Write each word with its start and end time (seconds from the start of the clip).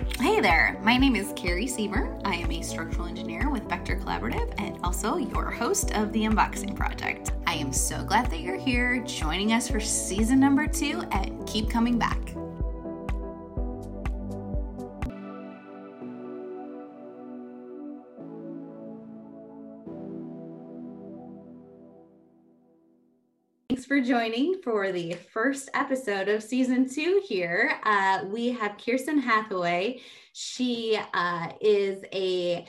Hey 0.00 0.40
there, 0.40 0.80
my 0.82 0.96
name 0.96 1.14
is 1.14 1.34
Carrie 1.36 1.66
Sieber. 1.66 2.18
I 2.24 2.36
am 2.36 2.50
a 2.50 2.62
structural 2.62 3.06
engineer 3.06 3.50
with 3.50 3.68
Vector 3.68 3.96
Collaborative 3.96 4.54
and 4.58 4.78
also 4.82 5.18
your 5.18 5.50
host 5.50 5.90
of 5.92 6.10
the 6.14 6.22
Unboxing 6.22 6.74
Project. 6.74 7.32
I 7.46 7.56
am 7.56 7.70
so 7.70 8.02
glad 8.02 8.30
that 8.30 8.40
you're 8.40 8.56
here 8.56 9.00
joining 9.04 9.52
us 9.52 9.68
for 9.68 9.78
season 9.78 10.40
number 10.40 10.66
two 10.66 11.02
and 11.12 11.46
keep 11.46 11.68
coming 11.68 11.98
back. 11.98 12.29
Joining 24.04 24.62
for 24.62 24.92
the 24.92 25.14
first 25.32 25.68
episode 25.74 26.28
of 26.28 26.42
season 26.42 26.88
two 26.88 27.20
here. 27.26 27.78
Uh, 27.82 28.24
we 28.28 28.48
have 28.50 28.78
Kiersten 28.78 29.20
Hathaway. 29.20 30.00
She 30.32 30.98
uh, 31.12 31.48
is 31.60 32.02
a 32.12 32.66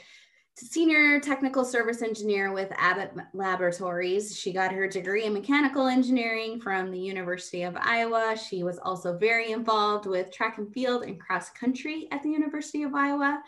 senior 0.55 1.19
technical 1.21 1.63
service 1.63 2.01
engineer 2.01 2.51
with 2.51 2.71
Abbott 2.75 3.13
Laboratories. 3.33 4.37
She 4.37 4.51
got 4.51 4.73
her 4.73 4.87
degree 4.87 5.23
in 5.23 5.33
mechanical 5.33 5.87
engineering 5.87 6.59
from 6.59 6.91
the 6.91 6.99
University 6.99 7.63
of 7.63 7.77
Iowa. 7.79 8.35
She 8.37 8.63
was 8.63 8.77
also 8.79 9.17
very 9.17 9.51
involved 9.51 10.07
with 10.07 10.31
track 10.31 10.57
and 10.57 10.73
field 10.73 11.03
and 11.03 11.19
cross 11.19 11.49
country 11.49 12.07
at 12.11 12.23
the 12.23 12.29
University 12.29 12.83
of 12.83 12.93
Iowa. 12.93 13.41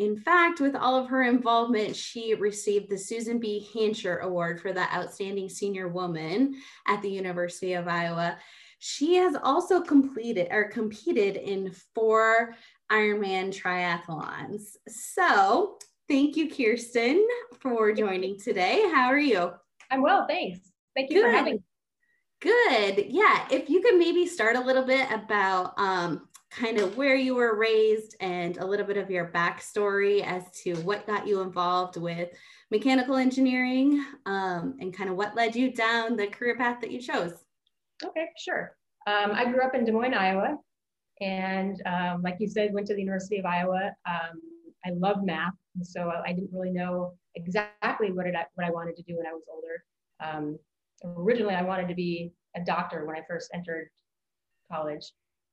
In 0.00 0.16
fact, 0.16 0.60
with 0.60 0.74
all 0.74 0.96
of 0.96 1.08
her 1.08 1.24
involvement, 1.24 1.94
she 1.94 2.32
received 2.32 2.88
the 2.88 2.96
Susan 2.96 3.38
B. 3.38 3.68
Hancher 3.74 4.22
Award 4.22 4.58
for 4.58 4.72
the 4.72 4.90
Outstanding 4.94 5.50
Senior 5.50 5.88
Woman 5.88 6.56
at 6.88 7.02
the 7.02 7.10
University 7.10 7.74
of 7.74 7.86
Iowa. 7.86 8.38
She 8.78 9.16
has 9.16 9.36
also 9.42 9.82
completed 9.82 10.48
or 10.50 10.70
competed 10.70 11.36
in 11.36 11.74
four 11.94 12.54
Ironman 12.90 13.54
triathlons. 13.54 14.76
So, 14.88 15.76
thank 16.08 16.34
you, 16.34 16.48
Kiersten, 16.48 17.22
for 17.60 17.92
joining 17.92 18.40
today. 18.40 18.90
How 18.94 19.08
are 19.08 19.18
you? 19.18 19.52
I'm 19.90 20.00
well, 20.00 20.26
thanks. 20.26 20.60
Thank 20.96 21.10
you 21.10 21.16
Good. 21.16 21.24
for 21.26 21.30
having 21.30 21.54
me. 21.56 21.62
Good. 22.40 23.04
Yeah. 23.10 23.46
If 23.50 23.68
you 23.68 23.82
could 23.82 23.98
maybe 23.98 24.26
start 24.26 24.56
a 24.56 24.60
little 24.60 24.84
bit 24.84 25.12
about 25.12 25.74
um, 25.78 26.26
kind 26.50 26.78
of 26.78 26.96
where 26.96 27.14
you 27.14 27.34
were 27.34 27.56
raised 27.56 28.16
and 28.20 28.56
a 28.56 28.66
little 28.66 28.86
bit 28.86 28.96
of 28.96 29.10
your 29.10 29.26
backstory 29.28 30.24
as 30.24 30.50
to 30.62 30.74
what 30.82 31.06
got 31.06 31.26
you 31.26 31.40
involved 31.42 31.96
with 31.96 32.30
mechanical 32.70 33.16
engineering 33.16 34.04
um, 34.26 34.76
and 34.80 34.92
kind 34.96 35.08
of 35.08 35.16
what 35.16 35.36
led 35.36 35.54
you 35.54 35.72
down 35.72 36.16
the 36.16 36.26
career 36.26 36.56
path 36.56 36.80
that 36.80 36.90
you 36.90 37.00
chose. 37.00 37.44
Okay, 38.04 38.26
sure. 38.36 38.76
Um, 39.06 39.30
I 39.32 39.44
grew 39.44 39.62
up 39.62 39.74
in 39.74 39.84
Des 39.84 39.92
Moines, 39.92 40.14
Iowa, 40.14 40.56
and 41.20 41.80
um, 41.86 42.22
like 42.22 42.36
you 42.40 42.48
said, 42.48 42.72
went 42.72 42.86
to 42.88 42.94
the 42.94 43.00
University 43.00 43.38
of 43.38 43.46
Iowa. 43.46 43.92
Um, 44.08 44.40
I 44.84 44.90
love 44.90 45.22
math, 45.22 45.54
so 45.82 46.10
I 46.24 46.32
didn't 46.32 46.50
really 46.52 46.70
know 46.70 47.14
exactly 47.36 48.10
what, 48.12 48.26
it, 48.26 48.34
what 48.54 48.66
I 48.66 48.70
wanted 48.70 48.96
to 48.96 49.02
do 49.02 49.16
when 49.16 49.26
I 49.26 49.32
was 49.32 49.42
older. 49.52 49.84
Um, 50.20 50.58
originally, 51.04 51.54
I 51.54 51.62
wanted 51.62 51.88
to 51.88 51.94
be 51.94 52.32
a 52.56 52.60
doctor 52.60 53.04
when 53.04 53.16
I 53.16 53.20
first 53.28 53.50
entered 53.54 53.88
college. 54.70 55.12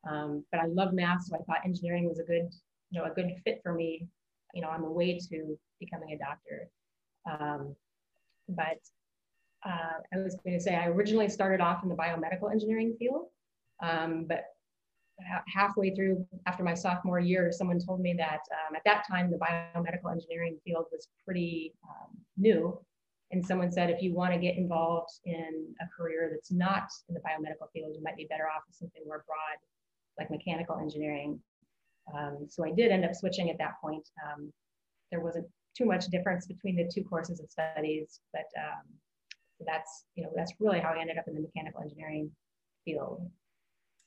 Um, 0.10 0.46
but 0.52 0.62
I 0.62 0.66
love 0.68 0.94
math, 0.94 1.24
so 1.24 1.36
I 1.36 1.40
thought 1.40 1.66
engineering 1.66 2.08
was 2.08 2.20
a 2.20 2.24
good, 2.24 2.50
you 2.92 3.00
know, 3.00 3.06
a 3.06 3.14
good 3.14 3.32
fit 3.44 3.60
for 3.64 3.74
me, 3.74 4.08
you 4.54 4.62
know, 4.62 4.70
on 4.70 4.82
the 4.82 4.90
way 4.90 5.20
to 5.30 5.58
becoming 5.80 6.14
a 6.14 6.18
doctor. 6.18 6.70
Um, 7.30 7.76
but 8.50 8.80
uh, 9.66 10.00
I 10.14 10.18
was 10.18 10.38
going 10.44 10.58
to 10.58 10.64
say 10.64 10.76
I 10.76 10.88
originally 10.88 11.30
started 11.30 11.62
off 11.62 11.84
in 11.84 11.90
the 11.90 11.96
biomedical 11.96 12.52
engineering 12.52 12.96
field, 12.98 13.26
um, 13.84 14.26
but 14.28 14.46
halfway 15.54 15.94
through 15.96 16.26
after 16.46 16.64
my 16.64 16.74
sophomore 16.74 17.20
year, 17.20 17.52
someone 17.52 17.80
told 17.80 18.00
me 18.00 18.14
that 18.18 18.42
um, 18.52 18.76
at 18.76 18.84
that 18.86 19.04
time 19.10 19.32
the 19.32 19.38
biomedical 19.38 20.12
engineering 20.12 20.58
field 20.64 20.86
was 20.92 21.08
pretty 21.26 21.74
um, 21.84 22.18
new. 22.38 22.80
And 23.32 23.46
someone 23.46 23.72
said, 23.72 23.90
if 23.90 24.02
you 24.02 24.14
want 24.14 24.34
to 24.34 24.40
get 24.40 24.56
involved 24.56 25.10
in 25.26 25.74
a 25.82 25.86
career 25.96 26.30
that's 26.32 26.52
not 26.52 26.88
in 27.10 27.16
the 27.16 27.20
biomedical 27.20 27.70
field, 27.74 27.94
you 27.94 28.02
might 28.02 28.16
be 28.16 28.26
better 28.30 28.46
off 28.46 28.64
with 28.68 28.78
something 28.78 29.02
more 29.06 29.26
broad 29.28 29.58
like 30.18 30.32
mechanical 30.32 30.78
engineering. 30.78 31.40
Um, 32.14 32.48
so 32.50 32.66
I 32.66 32.72
did 32.72 32.92
end 32.92 33.06
up 33.06 33.16
switching 33.16 33.50
at 33.50 33.58
that 33.58 33.74
point. 33.82 34.08
Um, 34.26 34.52
there 35.12 35.22
wasn't 35.22 35.48
too 35.78 35.86
much 35.86 36.08
difference 36.08 36.48
between 36.48 36.76
the 36.76 36.90
two 36.94 37.04
courses 37.04 37.40
of 37.40 37.50
studies, 37.50 38.20
but 38.34 38.46
um, 38.58 38.84
that's 39.66 40.06
you 40.16 40.24
know 40.24 40.32
that's 40.36 40.54
really 40.60 40.80
how 40.80 40.90
I 40.90 41.00
ended 41.00 41.18
up 41.18 41.28
in 41.28 41.36
the 41.36 41.42
mechanical 41.42 41.82
engineering 41.82 42.32
field. 42.86 43.30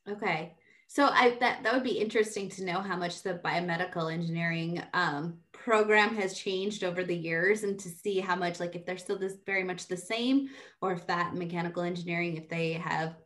Okay, 0.09 0.55
so 0.89 1.07
I 1.07 1.37
that 1.41 1.63
that 1.63 1.73
would 1.73 1.85
be 1.85 1.99
interesting 1.99 2.49
to 2.51 2.65
know 2.65 2.81
how 2.81 2.97
much 2.97 3.23
the 3.23 3.35
biomedical 3.35 4.13
engineering 4.13 4.83
um, 4.95 5.39
program 5.53 6.17
has 6.17 6.39
changed 6.39 6.85
over 6.85 7.05
the 7.05 7.17
years, 7.17 7.63
and 7.63 7.79
to 7.79 7.89
see 7.89 8.19
how 8.19 8.37
much 8.37 8.61
like 8.61 8.75
if 8.75 8.87
they're 8.87 8.99
still 8.99 9.19
this 9.19 9.37
very 9.47 9.65
much 9.65 9.87
the 9.87 9.97
same, 9.97 10.49
or 10.81 10.93
if 10.93 11.07
that 11.07 11.35
mechanical 11.35 11.83
engineering 11.83 12.37
if 12.37 12.49
they 12.49 12.73
have 12.73 13.17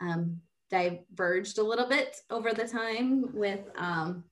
um, 0.00 0.40
diverged 0.70 1.58
a 1.58 1.62
little 1.62 1.88
bit 1.88 2.16
over 2.30 2.52
the 2.52 2.66
time 2.66 3.30
with 3.32 3.60
um, 3.76 4.24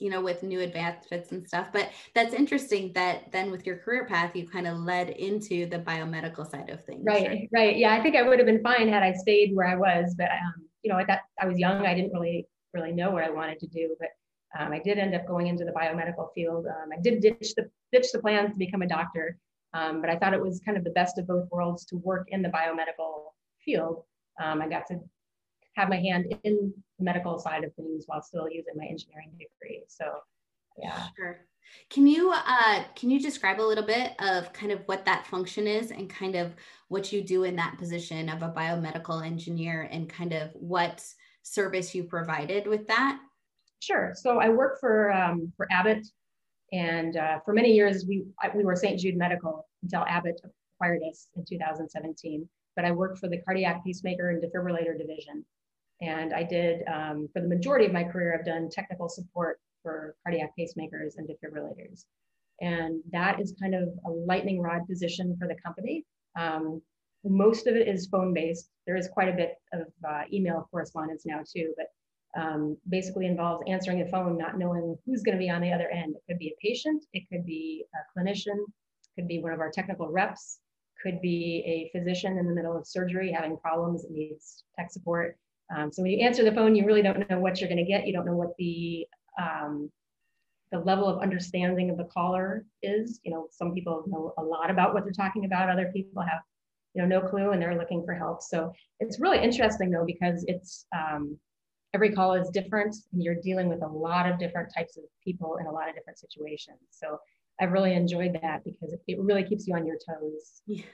you 0.00 0.08
know 0.10 0.20
with 0.20 0.42
new 0.42 0.60
advancements 0.60 1.30
and 1.30 1.46
stuff. 1.46 1.68
But 1.72 1.90
that's 2.14 2.34
interesting 2.34 2.92
that 2.94 3.30
then 3.30 3.50
with 3.50 3.66
your 3.66 3.76
career 3.76 4.06
path 4.06 4.34
you 4.34 4.48
kind 4.48 4.66
of 4.66 4.78
led 4.78 5.10
into 5.10 5.66
the 5.66 5.78
biomedical 5.78 6.50
side 6.50 6.70
of 6.70 6.84
things 6.84 7.04
right 7.04 7.28
right, 7.28 7.48
right. 7.52 7.76
yeah 7.76 7.94
i 7.94 8.00
think 8.02 8.16
i 8.16 8.22
would 8.22 8.38
have 8.38 8.46
been 8.46 8.62
fine 8.62 8.88
had 8.88 9.02
i 9.02 9.12
stayed 9.12 9.54
where 9.54 9.68
i 9.68 9.76
was 9.76 10.14
but 10.16 10.30
um, 10.30 10.54
you 10.82 10.90
know 10.90 10.98
at 10.98 11.06
that 11.06 11.20
i 11.40 11.46
was 11.46 11.58
young 11.58 11.86
i 11.86 11.94
didn't 11.94 12.12
really 12.12 12.46
really 12.74 12.92
know 12.92 13.10
what 13.10 13.22
i 13.22 13.30
wanted 13.30 13.58
to 13.58 13.66
do 13.66 13.94
but 14.00 14.08
um, 14.58 14.72
i 14.72 14.78
did 14.78 14.98
end 14.98 15.14
up 15.14 15.26
going 15.26 15.46
into 15.46 15.64
the 15.64 15.72
biomedical 15.72 16.32
field. 16.34 16.66
Um, 16.66 16.90
i 16.96 17.00
did 17.00 17.20
ditch 17.20 17.54
the 17.54 17.68
ditch 17.92 18.06
the 18.12 18.18
plans 18.18 18.52
to 18.52 18.58
become 18.58 18.82
a 18.82 18.88
doctor 18.88 19.36
um, 19.74 20.00
but 20.00 20.10
i 20.10 20.16
thought 20.16 20.34
it 20.34 20.42
was 20.42 20.60
kind 20.64 20.78
of 20.78 20.84
the 20.84 20.90
best 20.90 21.18
of 21.18 21.26
both 21.26 21.48
worlds 21.50 21.84
to 21.86 21.96
work 21.96 22.28
in 22.30 22.42
the 22.42 22.48
biomedical 22.48 23.26
field. 23.64 24.04
Um, 24.42 24.62
i 24.62 24.68
got 24.68 24.86
to 24.86 24.98
have 25.80 25.88
my 25.88 25.96
hand 25.96 26.34
in 26.44 26.72
the 26.98 27.04
medical 27.04 27.38
side 27.38 27.64
of 27.64 27.74
things 27.74 28.04
while 28.06 28.22
still 28.22 28.48
using 28.48 28.74
my 28.76 28.84
engineering 28.84 29.30
degree. 29.32 29.82
So 29.88 30.04
yeah. 30.78 31.06
Sure. 31.16 31.40
Can 31.88 32.06
you 32.06 32.32
uh, 32.34 32.84
can 32.94 33.10
you 33.10 33.20
describe 33.20 33.60
a 33.60 33.62
little 33.62 33.86
bit 33.86 34.12
of 34.20 34.52
kind 34.52 34.72
of 34.72 34.80
what 34.86 35.04
that 35.04 35.26
function 35.26 35.66
is 35.66 35.90
and 35.90 36.10
kind 36.10 36.34
of 36.34 36.54
what 36.88 37.12
you 37.12 37.22
do 37.22 37.44
in 37.44 37.56
that 37.56 37.78
position 37.78 38.28
of 38.28 38.42
a 38.42 38.50
biomedical 38.50 39.24
engineer 39.24 39.88
and 39.90 40.08
kind 40.08 40.32
of 40.32 40.50
what 40.54 41.04
service 41.42 41.94
you 41.94 42.04
provided 42.04 42.66
with 42.66 42.86
that? 42.88 43.20
Sure. 43.80 44.12
So 44.14 44.40
I 44.40 44.48
work 44.48 44.80
for 44.80 45.12
um, 45.12 45.52
for 45.56 45.66
Abbott, 45.70 46.06
and 46.72 47.16
uh, 47.16 47.38
for 47.44 47.54
many 47.54 47.72
years 47.72 48.04
we 48.06 48.24
we 48.54 48.64
were 48.64 48.76
St. 48.76 48.98
Jude 48.98 49.16
Medical 49.16 49.66
until 49.82 50.04
Abbott 50.06 50.40
acquired 50.74 51.02
us 51.08 51.28
in 51.36 51.44
2017. 51.44 52.48
But 52.76 52.84
I 52.84 52.92
worked 52.92 53.18
for 53.18 53.28
the 53.28 53.38
cardiac 53.38 53.84
pacemaker 53.84 54.30
and 54.30 54.42
defibrillator 54.42 54.98
division, 54.98 55.44
and 56.00 56.32
I 56.32 56.42
did, 56.42 56.82
um, 56.88 57.28
for 57.32 57.42
the 57.42 57.48
majority 57.48 57.86
of 57.86 57.92
my 57.92 58.04
career, 58.04 58.34
I've 58.34 58.46
done 58.46 58.68
technical 58.70 59.08
support 59.08 59.60
for 59.82 60.14
cardiac 60.22 60.52
pacemakers 60.58 61.16
and 61.16 61.28
defibrillators. 61.28 62.04
And 62.60 63.02
that 63.12 63.40
is 63.40 63.54
kind 63.60 63.74
of 63.74 63.88
a 64.06 64.10
lightning 64.10 64.60
rod 64.60 64.86
position 64.86 65.36
for 65.38 65.48
the 65.48 65.56
company. 65.64 66.04
Um, 66.38 66.82
most 67.24 67.66
of 67.66 67.76
it 67.76 67.88
is 67.88 68.06
phone 68.06 68.32
based. 68.32 68.70
There 68.86 68.96
is 68.96 69.08
quite 69.08 69.28
a 69.28 69.36
bit 69.36 69.54
of 69.72 69.86
uh, 70.08 70.22
email 70.32 70.68
correspondence 70.70 71.24
now 71.26 71.40
too, 71.54 71.74
but 71.76 71.86
um, 72.40 72.76
basically 72.88 73.26
involves 73.26 73.64
answering 73.66 73.98
the 73.98 74.10
phone, 74.10 74.38
not 74.38 74.58
knowing 74.58 74.96
who's 75.04 75.22
going 75.22 75.36
to 75.36 75.42
be 75.42 75.50
on 75.50 75.60
the 75.60 75.72
other 75.72 75.88
end. 75.90 76.14
It 76.14 76.22
could 76.32 76.38
be 76.38 76.48
a 76.48 76.66
patient, 76.66 77.04
it 77.12 77.24
could 77.30 77.44
be 77.44 77.84
a 77.94 78.18
clinician, 78.18 78.56
could 79.16 79.28
be 79.28 79.40
one 79.40 79.52
of 79.52 79.60
our 79.60 79.70
technical 79.70 80.08
reps, 80.10 80.60
could 81.02 81.20
be 81.20 81.62
a 81.66 81.98
physician 81.98 82.38
in 82.38 82.46
the 82.46 82.54
middle 82.54 82.76
of 82.76 82.86
surgery 82.86 83.32
having 83.32 83.56
problems 83.56 84.04
and 84.04 84.14
needs 84.14 84.64
tech 84.78 84.90
support. 84.90 85.36
Um, 85.74 85.92
so 85.92 86.02
when 86.02 86.10
you 86.10 86.24
answer 86.24 86.44
the 86.44 86.52
phone, 86.52 86.74
you 86.74 86.84
really 86.84 87.02
don't 87.02 87.28
know 87.30 87.38
what 87.38 87.60
you're 87.60 87.68
going 87.68 87.84
to 87.84 87.90
get. 87.90 88.06
You 88.06 88.12
don't 88.12 88.26
know 88.26 88.36
what 88.36 88.56
the 88.58 89.06
um, 89.40 89.90
the 90.72 90.78
level 90.78 91.08
of 91.08 91.20
understanding 91.20 91.90
of 91.90 91.96
the 91.96 92.04
caller 92.04 92.64
is. 92.82 93.20
You 93.24 93.32
know, 93.32 93.48
some 93.50 93.72
people 93.74 94.04
know 94.06 94.34
a 94.38 94.42
lot 94.42 94.70
about 94.70 94.94
what 94.94 95.04
they're 95.04 95.12
talking 95.12 95.44
about. 95.44 95.68
Other 95.68 95.90
people 95.92 96.22
have, 96.22 96.40
you 96.94 97.02
know, 97.02 97.08
no 97.08 97.26
clue 97.26 97.50
and 97.50 97.60
they're 97.60 97.78
looking 97.78 98.04
for 98.04 98.14
help. 98.14 98.42
So 98.42 98.72
it's 99.00 99.20
really 99.20 99.42
interesting 99.42 99.90
though 99.90 100.04
because 100.06 100.44
it's 100.46 100.86
um, 100.96 101.36
every 101.92 102.12
call 102.12 102.34
is 102.34 102.50
different 102.50 102.94
and 103.12 103.22
you're 103.22 103.40
dealing 103.42 103.68
with 103.68 103.82
a 103.82 103.86
lot 103.86 104.30
of 104.30 104.38
different 104.38 104.72
types 104.76 104.96
of 104.96 105.04
people 105.24 105.56
in 105.60 105.66
a 105.66 105.72
lot 105.72 105.88
of 105.88 105.94
different 105.94 106.18
situations. 106.18 106.78
So 106.90 107.18
I've 107.60 107.72
really 107.72 107.94
enjoyed 107.94 108.38
that 108.40 108.62
because 108.64 108.94
it 109.06 109.18
really 109.20 109.44
keeps 109.44 109.66
you 109.66 109.74
on 109.74 109.86
your 109.86 109.96
toes. 109.96 110.62
Yeah. 110.66 110.84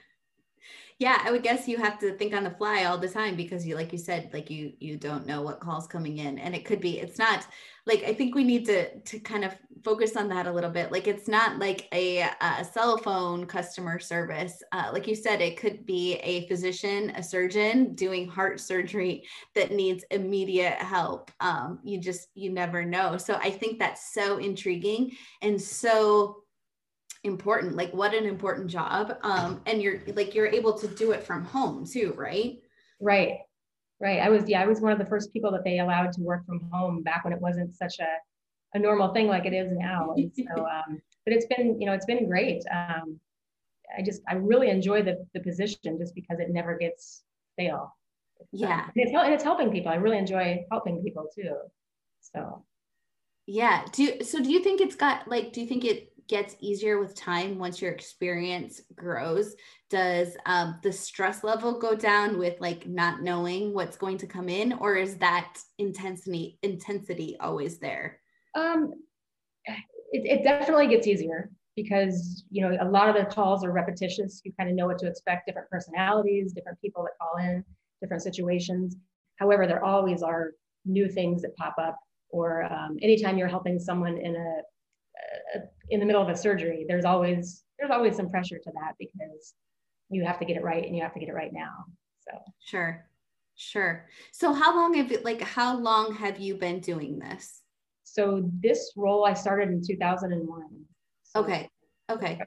Yeah 0.99 1.21
i 1.23 1.31
would 1.31 1.43
guess 1.43 1.67
you 1.67 1.77
have 1.77 1.99
to 1.99 2.13
think 2.17 2.33
on 2.33 2.43
the 2.43 2.51
fly 2.51 2.85
all 2.85 2.97
the 2.97 3.09
time 3.09 3.35
because 3.35 3.65
you 3.65 3.75
like 3.75 3.91
you 3.91 3.97
said 3.97 4.29
like 4.33 4.49
you 4.49 4.73
you 4.79 4.97
don't 4.97 5.25
know 5.25 5.41
what 5.41 5.59
calls 5.59 5.87
coming 5.87 6.17
in 6.17 6.39
and 6.39 6.55
it 6.55 6.65
could 6.65 6.79
be 6.79 6.99
it's 6.99 7.17
not 7.17 7.45
like 7.85 8.03
i 8.03 8.13
think 8.13 8.35
we 8.35 8.43
need 8.43 8.65
to 8.65 8.99
to 9.01 9.19
kind 9.19 9.43
of 9.43 9.55
focus 9.83 10.15
on 10.15 10.27
that 10.29 10.47
a 10.47 10.51
little 10.51 10.69
bit. 10.69 10.91
Like 10.91 11.07
it's 11.07 11.27
not 11.27 11.59
like 11.59 11.87
a, 11.93 12.29
a 12.41 12.65
cell 12.65 12.97
phone 12.97 13.45
customer 13.45 13.99
service. 13.99 14.61
Uh, 14.71 14.89
like 14.91 15.07
you 15.07 15.15
said 15.15 15.41
it 15.41 15.57
could 15.57 15.85
be 15.85 16.15
a 16.15 16.47
physician 16.47 17.11
a 17.11 17.23
surgeon 17.23 17.95
doing 17.95 18.27
heart 18.27 18.59
surgery 18.59 19.23
that 19.55 19.71
needs 19.71 20.03
immediate 20.11 20.73
help. 20.73 21.31
Um, 21.39 21.79
you 21.83 21.99
just 21.99 22.29
you 22.35 22.51
never 22.51 22.83
know. 22.83 23.17
So 23.17 23.35
i 23.35 23.49
think 23.49 23.79
that's 23.79 24.13
so 24.13 24.37
intriguing 24.37 25.11
and 25.41 25.61
so 25.61 26.43
important 27.23 27.75
like 27.75 27.91
what 27.93 28.13
an 28.13 28.25
important 28.25 28.69
job 28.69 29.17
um 29.23 29.61
and 29.65 29.81
you're 29.81 30.01
like 30.15 30.35
you're 30.35 30.47
able 30.47 30.77
to 30.77 30.87
do 30.87 31.11
it 31.11 31.23
from 31.23 31.43
home 31.43 31.85
too 31.85 32.13
right? 32.15 32.59
Right 32.99 33.39
right. 33.99 34.19
I 34.19 34.29
was 34.29 34.47
yeah 34.47 34.61
i 34.61 34.67
was 34.67 34.79
one 34.79 34.91
of 34.91 34.99
the 34.99 35.05
first 35.05 35.33
people 35.33 35.51
that 35.51 35.63
they 35.63 35.79
allowed 35.79 36.11
to 36.13 36.21
work 36.21 36.45
from 36.45 36.61
home 36.71 37.03
back 37.03 37.23
when 37.23 37.33
it 37.33 37.41
wasn't 37.41 37.75
such 37.75 37.99
a, 37.99 38.77
a 38.77 38.79
normal 38.79 39.13
thing 39.13 39.27
like 39.27 39.45
it 39.45 39.53
is 39.53 39.71
now. 39.71 40.13
And 40.17 40.31
so 40.35 40.65
um 40.65 41.01
but 41.25 41.33
it's 41.33 41.45
been 41.47 41.79
you 41.79 41.87
know 41.87 41.93
it's 41.93 42.05
been 42.05 42.27
great. 42.27 42.63
Um 42.71 43.19
i 43.97 44.01
just 44.01 44.21
i 44.27 44.35
really 44.35 44.69
enjoy 44.69 45.01
the, 45.01 45.25
the 45.33 45.39
position 45.39 45.97
just 45.97 46.13
because 46.13 46.39
it 46.39 46.49
never 46.49 46.77
gets 46.77 47.23
stale. 47.53 47.93
Yeah. 48.51 48.73
Um, 48.73 48.91
and, 48.95 49.07
it's, 49.07 49.11
and 49.13 49.33
it's 49.33 49.43
helping 49.43 49.71
people. 49.71 49.91
I 49.91 49.95
really 49.95 50.17
enjoy 50.17 50.65
helping 50.71 51.03
people 51.03 51.27
too. 51.33 51.55
So. 52.21 52.63
Yeah. 53.45 53.85
Do 53.91 54.03
you, 54.03 54.23
so 54.23 54.41
do 54.41 54.51
you 54.51 54.61
think 54.61 54.81
it's 54.81 54.95
got 54.95 55.27
like 55.27 55.53
do 55.53 55.61
you 55.61 55.67
think 55.67 55.85
it 55.85 56.06
gets 56.27 56.55
easier 56.59 56.99
with 56.99 57.15
time 57.15 57.57
once 57.57 57.81
your 57.81 57.91
experience 57.91 58.81
grows 58.95 59.55
does 59.89 60.35
um, 60.45 60.79
the 60.83 60.91
stress 60.91 61.43
level 61.43 61.79
go 61.79 61.95
down 61.95 62.37
with 62.37 62.59
like 62.59 62.87
not 62.87 63.21
knowing 63.21 63.73
what's 63.73 63.97
going 63.97 64.17
to 64.17 64.27
come 64.27 64.49
in 64.49 64.73
or 64.73 64.95
is 64.95 65.15
that 65.17 65.57
intensity 65.77 66.59
intensity 66.61 67.37
always 67.39 67.77
there? 67.77 68.19
Um, 68.55 68.93
it, 69.65 70.39
it 70.39 70.43
definitely 70.43 70.87
gets 70.87 71.07
easier 71.07 71.49
because 71.75 72.43
you 72.49 72.67
know 72.67 72.77
a 72.81 72.89
lot 72.89 73.07
of 73.07 73.15
the 73.15 73.33
calls 73.33 73.63
are 73.63 73.71
repetitious. 73.71 74.41
You 74.43 74.51
kind 74.59 74.69
of 74.69 74.75
know 74.75 74.87
what 74.87 74.97
to 74.99 75.07
expect 75.07 75.47
different 75.47 75.69
personalities 75.69 76.53
different 76.53 76.81
people 76.81 77.03
that 77.03 77.11
call 77.21 77.37
in 77.43 77.63
different 78.01 78.23
situations. 78.23 78.97
However 79.37 79.67
there 79.67 79.83
always 79.83 80.21
are 80.21 80.51
new 80.85 81.07
things 81.07 81.41
that 81.43 81.55
pop 81.55 81.75
up 81.79 81.97
or 82.29 82.63
um, 82.63 82.97
anytime 83.01 83.37
you're 83.37 83.47
helping 83.47 83.79
someone 83.79 84.17
in 84.17 84.35
a 84.35 84.61
in 85.89 85.99
the 85.99 86.05
middle 86.05 86.21
of 86.21 86.29
a 86.29 86.37
surgery, 86.37 86.85
there's 86.87 87.05
always 87.05 87.63
there's 87.79 87.91
always 87.91 88.15
some 88.15 88.29
pressure 88.29 88.57
to 88.57 88.71
that 88.73 88.93
because 88.99 89.53
you 90.09 90.25
have 90.25 90.39
to 90.39 90.45
get 90.45 90.57
it 90.57 90.63
right 90.63 90.85
and 90.85 90.95
you 90.95 91.01
have 91.01 91.13
to 91.13 91.19
get 91.19 91.29
it 91.29 91.33
right 91.33 91.53
now. 91.53 91.85
So 92.19 92.37
sure, 92.59 93.05
sure. 93.55 94.07
So 94.31 94.53
how 94.53 94.75
long 94.75 94.95
have 94.95 95.11
it 95.11 95.23
like 95.23 95.41
how 95.41 95.77
long 95.77 96.13
have 96.15 96.39
you 96.39 96.55
been 96.55 96.79
doing 96.79 97.19
this? 97.19 97.61
So 98.03 98.49
this 98.61 98.93
role 98.95 99.25
I 99.25 99.33
started 99.33 99.69
in 99.69 99.81
2001. 99.85 100.61
So 101.23 101.39
okay. 101.41 101.69
Okay. 102.09 102.39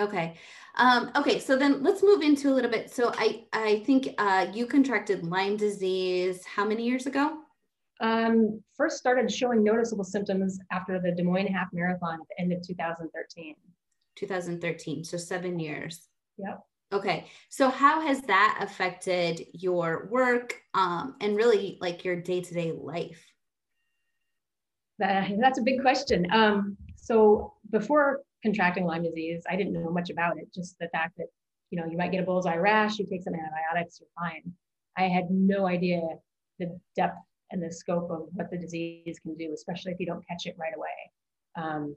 Okay. 0.00 0.34
Um, 0.76 1.10
okay. 1.16 1.38
So 1.38 1.56
then 1.56 1.82
let's 1.82 2.02
move 2.02 2.22
into 2.22 2.50
a 2.50 2.54
little 2.54 2.70
bit. 2.70 2.90
So 2.90 3.12
I, 3.16 3.44
I 3.52 3.82
think 3.86 4.08
uh, 4.18 4.46
you 4.52 4.66
contracted 4.66 5.24
Lyme 5.24 5.56
disease 5.56 6.44
how 6.44 6.64
many 6.64 6.84
years 6.84 7.06
ago? 7.06 7.41
Um, 8.02 8.60
first 8.76 8.98
started 8.98 9.30
showing 9.30 9.62
noticeable 9.62 10.04
symptoms 10.04 10.58
after 10.70 11.00
the 11.00 11.12
Des 11.12 11.22
Moines 11.22 11.46
Half 11.46 11.68
Marathon 11.72 12.14
at 12.20 12.26
the 12.28 12.42
end 12.42 12.52
of 12.52 12.66
2013. 12.66 13.54
2013, 14.16 15.04
so 15.04 15.16
seven 15.16 15.58
years. 15.58 16.08
Yep. 16.36 16.60
Okay, 16.92 17.26
so 17.48 17.70
how 17.70 18.02
has 18.06 18.20
that 18.22 18.58
affected 18.60 19.46
your 19.54 20.08
work 20.10 20.60
um, 20.74 21.16
and 21.22 21.36
really 21.36 21.78
like 21.80 22.04
your 22.04 22.16
day 22.16 22.42
to 22.42 22.54
day 22.54 22.72
life? 22.72 23.24
That, 24.98 25.30
that's 25.40 25.58
a 25.58 25.62
big 25.62 25.80
question. 25.80 26.26
Um, 26.30 26.76
so 26.96 27.54
before 27.70 28.20
contracting 28.42 28.84
Lyme 28.84 29.04
disease, 29.04 29.42
I 29.48 29.56
didn't 29.56 29.72
know 29.72 29.90
much 29.90 30.10
about 30.10 30.36
it. 30.36 30.52
Just 30.54 30.76
the 30.78 30.88
fact 30.88 31.16
that 31.16 31.28
you 31.70 31.80
know 31.80 31.86
you 31.86 31.96
might 31.96 32.12
get 32.12 32.22
a 32.22 32.26
bullseye 32.26 32.56
rash, 32.56 32.98
you 32.98 33.06
take 33.06 33.22
some 33.22 33.32
antibiotics, 33.32 34.00
you're 34.00 34.08
fine. 34.18 34.52
I 34.98 35.04
had 35.04 35.30
no 35.30 35.66
idea 35.66 36.02
the 36.58 36.78
depth 36.94 37.16
and 37.52 37.62
the 37.62 37.70
scope 37.70 38.10
of 38.10 38.28
what 38.32 38.50
the 38.50 38.58
disease 38.58 39.18
can 39.22 39.34
do, 39.34 39.52
especially 39.54 39.92
if 39.92 40.00
you 40.00 40.06
don't 40.06 40.26
catch 40.26 40.46
it 40.46 40.56
right 40.58 40.72
away. 40.76 40.88
Um, 41.56 41.96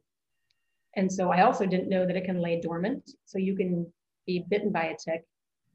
and 0.95 1.11
so 1.11 1.31
I 1.31 1.41
also 1.41 1.65
didn't 1.65 1.89
know 1.89 2.05
that 2.05 2.15
it 2.15 2.25
can 2.25 2.41
lay 2.41 2.61
dormant. 2.61 3.09
So 3.25 3.37
you 3.37 3.55
can 3.55 3.91
be 4.27 4.45
bitten 4.49 4.71
by 4.71 4.85
a 4.85 4.95
tick. 4.97 5.23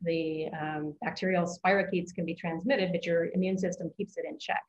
The 0.02 0.48
um, 0.58 0.94
bacterial 1.02 1.44
spirochetes 1.44 2.14
can 2.14 2.24
be 2.24 2.34
transmitted, 2.34 2.92
but 2.92 3.04
your 3.04 3.30
immune 3.32 3.58
system 3.58 3.90
keeps 3.96 4.16
it 4.16 4.24
in 4.28 4.38
check. 4.38 4.62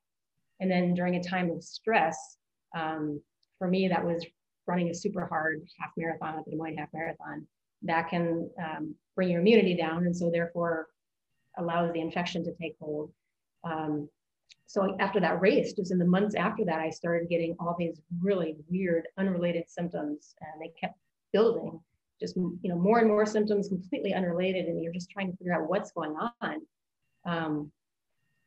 And 0.59 0.69
then 0.69 0.93
during 0.93 1.15
a 1.15 1.23
time 1.23 1.49
of 1.51 1.63
stress, 1.63 2.37
um, 2.75 3.21
for 3.57 3.67
me, 3.67 3.87
that 3.87 4.03
was 4.03 4.25
running 4.67 4.89
a 4.89 4.93
super 4.93 5.25
hard 5.25 5.61
half 5.79 5.91
marathon 5.97 6.37
at 6.37 6.45
the 6.45 6.51
Des 6.51 6.57
Moines 6.57 6.77
Half 6.77 6.89
Marathon. 6.93 7.47
That 7.83 8.09
can 8.09 8.49
um, 8.61 8.95
bring 9.15 9.29
your 9.29 9.41
immunity 9.41 9.75
down, 9.75 10.05
and 10.05 10.15
so 10.15 10.29
therefore 10.29 10.87
allows 11.57 11.91
the 11.93 11.99
infection 11.99 12.43
to 12.43 12.53
take 12.53 12.75
hold. 12.79 13.11
Um, 13.63 14.09
so 14.71 14.95
after 14.99 15.19
that 15.19 15.41
race, 15.41 15.73
just 15.73 15.91
in 15.91 15.97
the 15.97 16.05
months 16.05 16.33
after 16.33 16.63
that, 16.63 16.79
I 16.79 16.89
started 16.89 17.27
getting 17.27 17.57
all 17.59 17.75
these 17.77 17.99
really 18.21 18.55
weird, 18.69 19.07
unrelated 19.17 19.69
symptoms, 19.69 20.33
and 20.39 20.61
they 20.61 20.71
kept 20.79 20.97
building. 21.33 21.79
Just 22.21 22.37
you 22.37 22.59
know, 22.63 22.77
more 22.77 22.99
and 22.99 23.07
more 23.09 23.25
symptoms, 23.25 23.67
completely 23.67 24.13
unrelated, 24.13 24.67
and 24.67 24.81
you're 24.81 24.93
just 24.93 25.09
trying 25.09 25.29
to 25.29 25.37
figure 25.37 25.53
out 25.53 25.67
what's 25.67 25.91
going 25.91 26.15
on. 26.41 26.61
Um, 27.25 27.71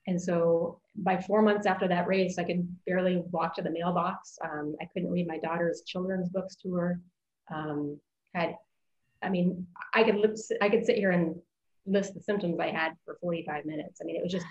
and 0.06 0.20
so 0.20 0.80
by 0.96 1.20
four 1.20 1.42
months 1.42 1.66
after 1.66 1.88
that 1.88 2.06
race, 2.06 2.38
I 2.38 2.44
could 2.44 2.66
barely 2.86 3.22
walk 3.30 3.54
to 3.56 3.62
the 3.62 3.70
mailbox. 3.70 4.38
Um, 4.42 4.76
I 4.80 4.86
couldn't 4.86 5.10
read 5.10 5.26
my 5.26 5.38
daughter's 5.38 5.82
children's 5.86 6.30
books 6.30 6.56
to 6.56 6.74
her. 6.74 7.00
Um, 7.54 8.00
had, 8.34 8.56
I 9.22 9.28
mean, 9.28 9.66
I 9.92 10.04
could 10.04 10.36
I 10.62 10.70
could 10.70 10.86
sit 10.86 10.96
here 10.96 11.10
and 11.10 11.36
list 11.84 12.14
the 12.14 12.20
symptoms 12.20 12.58
I 12.60 12.70
had 12.70 12.92
for 13.04 13.18
45 13.20 13.66
minutes. 13.66 14.00
I 14.00 14.04
mean, 14.04 14.16
it 14.16 14.22
was 14.22 14.32
just 14.32 14.46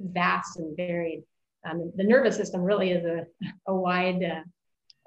vast 0.00 0.58
and 0.58 0.76
varied. 0.76 1.22
Um, 1.68 1.92
the 1.96 2.04
nervous 2.04 2.36
system 2.36 2.62
really 2.62 2.90
is 2.90 3.04
a, 3.04 3.26
a 3.66 3.74
wide 3.74 4.22
uh, 4.22 4.42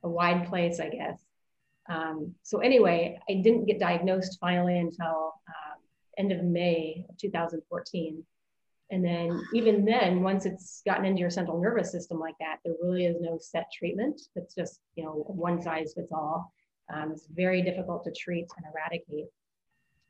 a 0.03 0.09
wide 0.09 0.47
place, 0.47 0.79
I 0.79 0.89
guess. 0.89 1.19
Um, 1.89 2.35
so 2.43 2.59
anyway, 2.59 3.19
I 3.29 3.35
didn't 3.35 3.65
get 3.65 3.79
diagnosed 3.79 4.37
finally 4.39 4.77
until 4.77 5.33
uh, 5.47 5.75
end 6.17 6.31
of 6.31 6.43
May 6.43 7.05
of 7.09 7.17
2014. 7.17 8.23
And 8.91 9.03
then 9.03 9.41
even 9.53 9.85
then, 9.85 10.21
once 10.21 10.45
it's 10.45 10.81
gotten 10.85 11.05
into 11.05 11.19
your 11.19 11.29
central 11.29 11.59
nervous 11.59 11.91
system 11.91 12.19
like 12.19 12.35
that, 12.39 12.57
there 12.63 12.75
really 12.81 13.05
is 13.05 13.17
no 13.19 13.37
set 13.39 13.65
treatment. 13.73 14.21
It's 14.35 14.53
just 14.53 14.81
you 14.95 15.03
know 15.03 15.23
one 15.27 15.61
size 15.61 15.93
fits 15.95 16.11
all. 16.11 16.53
Um, 16.93 17.13
it's 17.13 17.27
very 17.33 17.61
difficult 17.61 18.03
to 18.03 18.11
treat 18.11 18.47
and 18.57 18.65
eradicate. 18.71 19.29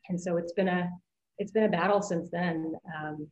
And 0.10 0.20
so 0.20 0.38
it's 0.38 0.54
been 0.54 0.68
a 0.68 0.90
it's 1.38 1.52
been 1.52 1.64
a 1.64 1.70
battle 1.70 2.02
since 2.02 2.30
then. 2.30 2.76
Um, 2.98 3.30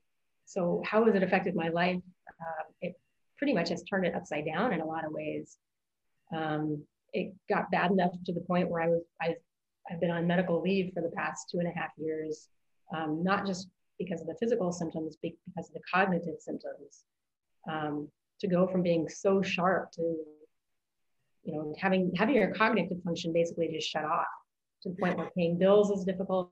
so 0.51 0.84
how 0.86 1.05
has 1.05 1.15
it 1.15 1.24
affected 1.24 1.55
my 1.55 1.70
life? 1.70 2.01
Uh, 2.27 2.63
it 2.81 3.00
pretty 3.38 3.53
much 3.53 3.70
has 3.70 3.84
turned 3.84 4.05
it 4.05 4.13
upside 4.13 4.46
down 4.46 4.74
in 4.74 4.81
a 4.81 4.86
lot 4.86 5.05
of 5.05 5.13
ways. 5.13 5.58
Um, 6.36 6.84
it 7.13 7.34
got 7.48 7.72
bad 7.72 7.91
enough 7.91 8.12
to 8.25 8.34
the 8.34 8.41
point 8.41 8.70
where 8.70 8.81
I 8.81 8.88
was 8.88 9.01
I, 9.22 9.36
I've 9.89 10.01
been 10.01 10.12
on 10.12 10.27
medical 10.27 10.62
leave 10.62 10.93
for 10.93 11.01
the 11.01 11.12
past 11.15 11.50
two 11.50 11.60
and 11.60 11.67
a 11.70 11.72
half 11.72 11.91
years, 11.98 12.50
um, 12.96 13.24
not 13.24 13.46
just 13.46 13.70
because 13.98 14.20
of 14.20 14.27
the 14.27 14.36
physical 14.41 14.74
symptoms, 14.74 15.17
but 15.22 15.31
because 15.48 15.70
of 15.70 15.74
the 15.74 15.81
cognitive 15.93 16.39
symptoms. 16.39 17.05
Um, 17.72 18.10
to 18.41 18.48
go 18.48 18.67
from 18.67 18.81
being 18.81 19.08
so 19.08 19.41
sharp 19.41 19.91
to, 19.91 20.01
you 21.43 21.53
know, 21.53 21.74
having 21.79 22.12
having 22.15 22.36
your 22.36 22.53
cognitive 22.53 23.01
function 23.03 23.31
basically 23.31 23.70
just 23.72 23.88
shut 23.89 24.03
off 24.03 24.25
to 24.84 24.89
the 24.89 24.96
point 24.96 25.17
where 25.17 25.29
paying 25.38 25.58
bills 25.58 25.91
is 25.91 26.03
difficult. 26.03 26.51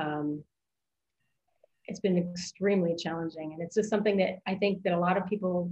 Um, 0.00 0.42
it's 1.86 2.00
been 2.00 2.18
extremely 2.18 2.96
challenging. 2.96 3.52
And 3.52 3.62
it's 3.62 3.74
just 3.74 3.90
something 3.90 4.16
that 4.18 4.38
i 4.46 4.54
think 4.54 4.82
that 4.82 4.92
a 4.92 4.98
lot 4.98 5.16
of 5.16 5.26
people 5.26 5.70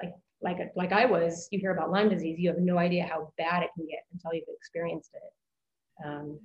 like 0.00 0.12
like 0.42 0.72
like 0.76 0.92
i 0.92 1.04
was 1.04 1.48
you 1.50 1.58
hear 1.58 1.72
about 1.72 1.90
lyme 1.90 2.08
disease 2.08 2.38
you 2.38 2.48
have 2.48 2.58
no 2.58 2.78
idea 2.78 3.04
how 3.04 3.32
bad 3.38 3.62
it 3.62 3.70
can 3.74 3.86
get 3.86 4.04
until 4.12 4.34
you've 4.34 4.44
experienced 4.56 5.10
it. 5.14 6.06
Um, 6.06 6.40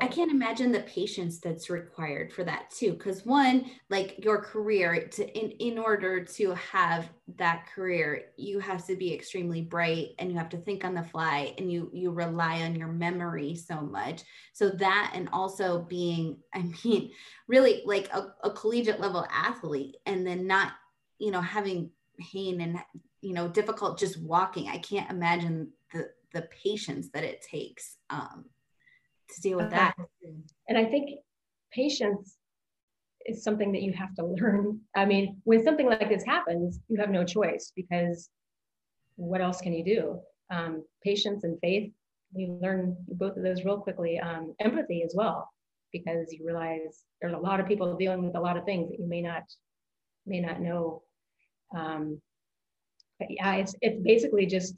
I 0.00 0.06
can't 0.06 0.30
imagine 0.30 0.70
the 0.70 0.80
patience 0.80 1.38
that's 1.40 1.70
required 1.70 2.32
for 2.32 2.44
that 2.44 2.70
too. 2.70 2.92
Because 2.92 3.24
one, 3.26 3.70
like 3.88 4.24
your 4.24 4.40
career, 4.40 5.08
to 5.08 5.38
in 5.38 5.50
in 5.52 5.78
order 5.78 6.24
to 6.24 6.54
have 6.54 7.08
that 7.36 7.66
career, 7.74 8.26
you 8.36 8.60
have 8.60 8.86
to 8.86 8.96
be 8.96 9.12
extremely 9.12 9.62
bright 9.62 10.10
and 10.18 10.30
you 10.30 10.38
have 10.38 10.48
to 10.50 10.58
think 10.58 10.84
on 10.84 10.94
the 10.94 11.02
fly 11.02 11.54
and 11.58 11.72
you 11.72 11.90
you 11.92 12.10
rely 12.10 12.62
on 12.62 12.76
your 12.76 12.88
memory 12.88 13.54
so 13.54 13.80
much. 13.80 14.22
So 14.52 14.70
that 14.70 15.12
and 15.14 15.28
also 15.32 15.82
being, 15.82 16.38
I 16.54 16.70
mean, 16.84 17.10
really 17.48 17.82
like 17.84 18.08
a, 18.12 18.34
a 18.44 18.50
collegiate 18.50 19.00
level 19.00 19.26
athlete 19.32 19.96
and 20.06 20.26
then 20.26 20.46
not, 20.46 20.72
you 21.18 21.30
know, 21.30 21.40
having 21.40 21.90
pain 22.32 22.60
and 22.60 22.78
you 23.20 23.32
know 23.32 23.48
difficult 23.48 23.98
just 23.98 24.20
walking. 24.20 24.68
I 24.68 24.78
can't 24.78 25.10
imagine 25.10 25.72
the 25.92 26.10
the 26.32 26.42
patience 26.62 27.08
that 27.12 27.24
it 27.24 27.42
takes. 27.42 27.96
Um, 28.08 28.44
to 29.34 29.40
deal 29.40 29.58
with 29.58 29.70
that. 29.70 29.94
And 30.68 30.78
I 30.78 30.84
think 30.84 31.10
patience 31.72 32.36
is 33.26 33.42
something 33.42 33.72
that 33.72 33.82
you 33.82 33.92
have 33.92 34.14
to 34.16 34.24
learn. 34.40 34.80
I 34.94 35.04
mean, 35.04 35.40
when 35.44 35.64
something 35.64 35.86
like 35.86 36.08
this 36.08 36.24
happens, 36.24 36.80
you 36.88 36.98
have 36.98 37.10
no 37.10 37.24
choice 37.24 37.72
because 37.74 38.28
what 39.16 39.40
else 39.40 39.60
can 39.60 39.72
you 39.72 39.84
do? 39.84 40.20
Um, 40.50 40.84
patience 41.04 41.44
and 41.44 41.58
faith, 41.60 41.92
you 42.34 42.58
learn 42.62 42.96
both 43.08 43.36
of 43.36 43.42
those 43.42 43.64
real 43.64 43.78
quickly. 43.78 44.18
Um, 44.18 44.54
empathy 44.60 45.02
as 45.04 45.14
well, 45.16 45.48
because 45.92 46.32
you 46.32 46.44
realize 46.44 47.04
there's 47.20 47.34
a 47.34 47.38
lot 47.38 47.60
of 47.60 47.66
people 47.66 47.96
dealing 47.96 48.24
with 48.24 48.36
a 48.36 48.40
lot 48.40 48.56
of 48.56 48.64
things 48.64 48.88
that 48.88 48.98
you 48.98 49.06
may 49.06 49.20
not 49.20 49.42
may 50.26 50.40
not 50.40 50.60
know. 50.60 51.02
Um, 51.76 52.20
but 53.18 53.28
yeah, 53.30 53.56
it's 53.56 53.74
it's 53.80 54.00
basically 54.02 54.46
just 54.46 54.74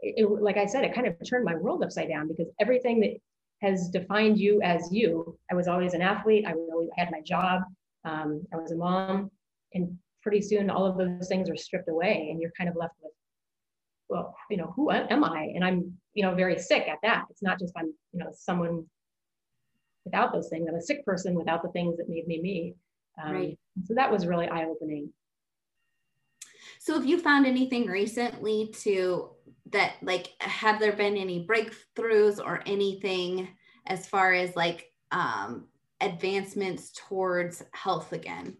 it, 0.00 0.14
it, 0.18 0.42
like 0.42 0.56
I 0.56 0.66
said, 0.66 0.84
it 0.84 0.94
kind 0.94 1.06
of 1.06 1.16
turned 1.28 1.44
my 1.44 1.54
world 1.54 1.82
upside 1.82 2.08
down 2.08 2.28
because 2.28 2.48
everything 2.60 3.00
that 3.00 3.16
has 3.60 3.88
defined 3.88 4.38
you 4.38 4.60
as 4.62 4.88
you. 4.92 5.36
I 5.50 5.54
was 5.54 5.68
always 5.68 5.94
an 5.94 6.02
athlete. 6.02 6.44
I 6.46 6.52
really 6.52 6.88
had 6.96 7.10
my 7.10 7.20
job. 7.20 7.62
Um, 8.04 8.46
I 8.52 8.56
was 8.56 8.72
a 8.72 8.76
mom, 8.76 9.30
and 9.74 9.98
pretty 10.22 10.40
soon 10.40 10.70
all 10.70 10.86
of 10.86 10.96
those 10.96 11.28
things 11.28 11.50
are 11.50 11.56
stripped 11.56 11.88
away, 11.88 12.28
and 12.30 12.40
you're 12.40 12.52
kind 12.56 12.70
of 12.70 12.76
left 12.76 12.94
with, 13.02 13.12
well, 14.08 14.34
you 14.50 14.56
know, 14.56 14.72
who 14.76 14.90
am 14.90 15.24
I? 15.24 15.50
And 15.54 15.64
I'm, 15.64 15.92
you 16.14 16.22
know, 16.22 16.34
very 16.34 16.58
sick 16.58 16.86
at 16.88 16.98
that. 17.02 17.24
It's 17.30 17.42
not 17.42 17.58
just 17.58 17.72
I'm, 17.76 17.92
you 18.12 18.20
know, 18.20 18.30
someone 18.32 18.86
without 20.04 20.32
those 20.32 20.48
things. 20.48 20.66
I'm 20.68 20.76
a 20.76 20.82
sick 20.82 21.04
person 21.04 21.34
without 21.34 21.62
the 21.62 21.70
things 21.70 21.96
that 21.98 22.08
made 22.08 22.26
me 22.26 22.40
me. 22.40 22.74
Um, 23.22 23.32
right. 23.32 23.58
So 23.84 23.94
that 23.94 24.10
was 24.10 24.26
really 24.26 24.48
eye 24.48 24.64
opening. 24.64 25.12
So 26.80 26.94
have 26.94 27.06
you 27.06 27.18
found 27.18 27.46
anything 27.46 27.86
recently 27.86 28.68
to 28.80 29.30
that 29.72 29.94
like 30.02 30.30
have 30.40 30.80
there 30.80 30.92
been 30.92 31.16
any 31.16 31.46
breakthroughs 31.46 32.38
or 32.38 32.62
anything 32.66 33.48
as 33.86 34.06
far 34.06 34.32
as 34.32 34.54
like 34.56 34.86
um 35.10 35.68
advancements 36.00 36.92
towards 36.92 37.62
health 37.72 38.12
again? 38.12 38.56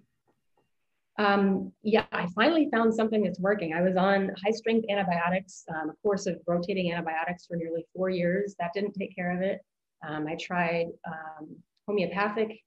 Um, 1.19 1.73
yeah, 1.83 2.05
I 2.13 2.29
finally 2.35 2.69
found 2.73 2.95
something 2.95 3.23
that's 3.23 3.41
working. 3.41 3.73
I 3.75 3.83
was 3.83 3.97
on 3.97 4.31
high 4.45 4.53
strength 4.53 4.87
antibiotics, 4.89 5.65
um, 5.75 5.91
a 5.91 5.95
course 6.03 6.27
of 6.27 6.37
rotating 6.47 6.93
antibiotics 6.93 7.47
for 7.47 7.57
nearly 7.57 7.85
four 7.95 8.09
years. 8.09 8.55
That 8.61 8.71
didn't 8.73 8.93
take 8.93 9.17
care 9.17 9.37
of 9.37 9.43
it. 9.43 9.61
Um, 10.09 10.29
I 10.29 10.37
tried 10.37 10.87
um, 11.09 11.57
homeopathic 11.89 12.61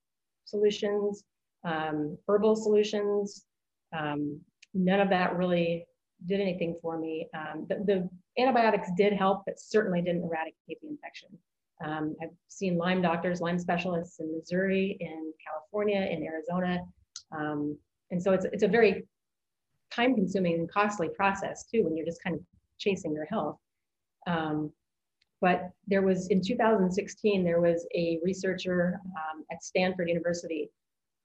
solutions, 0.43 1.23
um, 1.63 2.17
herbal 2.27 2.57
solutions, 2.57 3.45
none 4.73 4.99
of 4.99 5.09
that 5.09 5.37
really 5.37 5.85
did 6.25 6.39
anything 6.39 6.77
for 6.81 6.97
me. 6.97 7.27
Um, 7.33 7.65
the, 7.67 7.75
the, 7.85 8.09
antibiotics 8.41 8.89
did 8.95 9.13
help, 9.13 9.43
but 9.45 9.59
certainly 9.59 10.01
didn't 10.01 10.23
eradicate 10.23 10.79
the 10.81 10.87
infection. 10.87 11.29
Um, 11.83 12.15
I've 12.21 12.29
seen 12.47 12.77
Lyme 12.77 13.01
doctors, 13.01 13.41
Lyme 13.41 13.59
specialists 13.59 14.19
in 14.19 14.31
Missouri, 14.31 14.97
in 14.99 15.33
California, 15.45 15.99
in 15.99 16.23
Arizona. 16.23 16.79
Um, 17.31 17.77
and 18.11 18.21
so 18.21 18.31
it's, 18.31 18.45
it's 18.45 18.63
a 18.63 18.67
very 18.67 19.05
time 19.91 20.15
consuming 20.15 20.53
and 20.55 20.71
costly 20.71 21.09
process 21.09 21.65
too, 21.65 21.83
when 21.83 21.97
you're 21.97 22.05
just 22.05 22.23
kind 22.23 22.35
of 22.35 22.41
chasing 22.77 23.13
your 23.13 23.25
health. 23.25 23.57
Um, 24.27 24.71
but 25.41 25.71
there 25.87 26.03
was, 26.03 26.27
in 26.29 26.41
2016, 26.41 27.43
there 27.43 27.59
was 27.59 27.85
a 27.95 28.19
researcher 28.23 29.01
um, 29.15 29.43
at 29.51 29.63
Stanford 29.63 30.07
University 30.07 30.69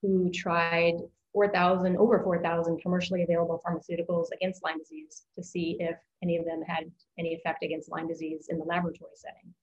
who 0.01 0.31
tried 0.31 0.95
4,000, 1.37 1.97
over 1.97 2.23
4,000 2.23 2.81
commercially 2.81 3.21
available 3.21 3.61
pharmaceuticals 3.63 4.25
against 4.33 4.63
Lyme 4.63 4.79
disease 4.79 5.21
to 5.35 5.43
see 5.43 5.77
if 5.79 5.95
any 6.23 6.35
of 6.35 6.45
them 6.45 6.63
had 6.67 6.91
any 7.19 7.35
effect 7.35 7.63
against 7.63 7.91
Lyme 7.91 8.07
disease 8.07 8.47
in 8.49 8.57
the 8.57 8.65
laboratory 8.65 9.11
setting. 9.13 9.53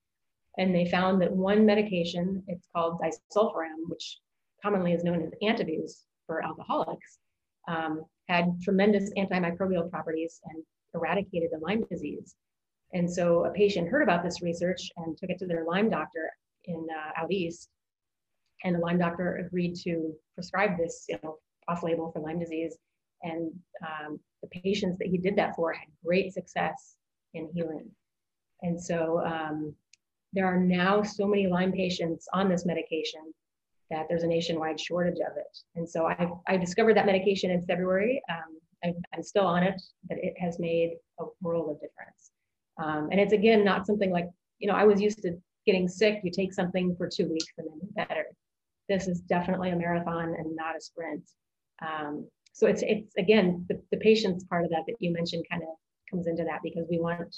And 0.56 0.72
they 0.72 0.88
found 0.88 1.20
that 1.20 1.32
one 1.32 1.66
medication, 1.66 2.44
it's 2.46 2.68
called 2.72 3.00
disulfiram, 3.00 3.88
which 3.88 4.20
commonly 4.62 4.92
is 4.92 5.02
known 5.02 5.20
as 5.20 5.32
antabuse 5.42 6.04
for 6.28 6.44
alcoholics, 6.44 7.18
um, 7.66 8.04
had 8.28 8.54
tremendous 8.62 9.10
antimicrobial 9.18 9.90
properties 9.90 10.40
and 10.44 10.62
eradicated 10.94 11.50
the 11.50 11.58
Lyme 11.58 11.82
disease. 11.90 12.36
And 12.92 13.12
so 13.12 13.46
a 13.46 13.50
patient 13.50 13.88
heard 13.88 14.04
about 14.04 14.22
this 14.22 14.42
research 14.42 14.92
and 14.98 15.18
took 15.18 15.30
it 15.30 15.40
to 15.40 15.46
their 15.48 15.64
Lyme 15.64 15.90
doctor 15.90 16.30
in 16.66 16.86
uh, 16.88 17.20
out 17.20 17.32
east. 17.32 17.68
And 18.62 18.76
the 18.76 18.80
Lyme 18.80 18.98
doctor 18.98 19.44
agreed 19.44 19.74
to 19.82 20.14
prescribe 20.36 20.78
this 20.78 21.06
you 21.08 21.18
know, 21.24 21.38
off 21.68 21.83
label 21.83 22.11
for 22.12 22.21
Lyme 22.21 22.38
disease. 22.38 22.76
And 23.23 23.52
um, 23.83 24.21
the 24.42 24.49
patients 24.49 24.99
that 24.99 25.09
he 25.09 25.18
did 25.18 25.37
that 25.37 25.56
for 25.56 25.73
had 25.73 25.88
great 26.04 26.33
success 26.33 26.97
in 27.33 27.49
healing. 27.54 27.90
And 28.62 28.80
so 28.80 29.23
um, 29.25 29.75
there 30.33 30.47
are 30.47 30.59
now 30.59 31.02
so 31.02 31.26
many 31.26 31.47
Lyme 31.47 31.73
patients 31.73 32.28
on 32.33 32.49
this 32.49 32.66
medication 32.66 33.33
that 33.90 34.06
there's 34.09 34.23
a 34.23 34.26
nationwide 34.26 34.80
shortage 34.80 35.21
of 35.21 35.37
it. 35.37 35.59
And 35.76 35.88
so 35.88 36.06
I, 36.06 36.28
I 36.49 36.56
discovered 36.56 36.97
that 36.97 37.06
medication 37.06 37.50
in 37.50 37.62
February. 37.62 38.23
Um, 38.30 38.59
I'm 39.14 39.23
still 39.23 39.47
on 39.47 39.62
it, 39.62 39.80
but 40.09 40.18
it 40.18 40.35
has 40.38 40.59
made 40.59 40.97
a 41.21 41.25
world 41.40 41.71
of 41.71 41.76
difference. 41.76 42.30
Um, 42.83 43.09
and 43.11 43.21
it's 43.21 43.33
again 43.33 43.64
not 43.64 43.87
something 43.87 44.11
like, 44.11 44.28
you 44.59 44.68
know, 44.68 44.75
I 44.75 44.85
was 44.85 45.00
used 45.00 45.23
to 45.23 45.38
getting 45.64 45.88
sick, 45.88 46.21
you 46.23 46.30
take 46.30 46.52
something 46.52 46.94
for 46.97 47.09
two 47.09 47.28
weeks 47.28 47.52
and 47.56 47.66
then 47.66 47.80
you're 47.80 48.06
better. 48.06 48.26
This 48.88 49.09
is 49.09 49.21
definitely 49.21 49.71
a 49.71 49.76
marathon 49.76 50.35
and 50.37 50.54
not 50.54 50.76
a 50.76 50.80
sprint. 50.80 51.23
Um, 51.84 52.26
so 52.52 52.66
it's 52.66 52.82
it's 52.86 53.14
again 53.16 53.66
the, 53.68 53.80
the 53.90 53.98
patience 53.98 54.44
part 54.44 54.64
of 54.64 54.70
that 54.70 54.84
that 54.86 54.96
you 55.00 55.12
mentioned 55.12 55.44
kind 55.50 55.62
of 55.62 55.68
comes 56.10 56.26
into 56.26 56.44
that 56.44 56.60
because 56.62 56.86
we 56.88 57.00
want 57.00 57.34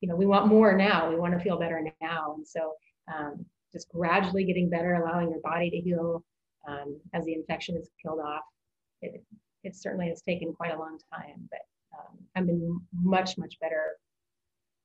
you 0.00 0.08
know 0.08 0.16
we 0.16 0.26
want 0.26 0.46
more 0.46 0.76
now. 0.76 1.08
We 1.08 1.16
want 1.16 1.34
to 1.34 1.40
feel 1.40 1.58
better 1.58 1.80
now. 2.00 2.34
And 2.36 2.46
so 2.46 2.72
um, 3.14 3.44
just 3.72 3.88
gradually 3.90 4.44
getting 4.44 4.70
better 4.70 4.94
allowing 4.94 5.30
your 5.30 5.40
body 5.40 5.70
to 5.70 5.76
heal 5.76 6.24
um, 6.66 6.98
as 7.12 7.24
the 7.24 7.34
infection 7.34 7.76
is 7.76 7.90
killed 8.02 8.20
off. 8.20 8.42
It, 9.02 9.22
it 9.64 9.74
certainly 9.74 10.08
has 10.08 10.22
taken 10.22 10.52
quite 10.52 10.74
a 10.74 10.78
long 10.78 10.98
time 11.12 11.48
but 11.50 11.60
um, 11.98 12.18
i'm 12.36 12.48
in 12.48 12.80
much 12.92 13.36
much 13.36 13.58
better 13.60 13.96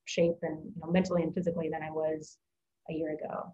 shape 0.06 0.38
and 0.42 0.58
you 0.64 0.82
know, 0.82 0.92
mentally 0.92 1.22
and 1.22 1.34
physically 1.34 1.70
than 1.70 1.84
i 1.84 1.92
was 1.92 2.38
a 2.90 2.94
year 2.94 3.14
ago 3.14 3.54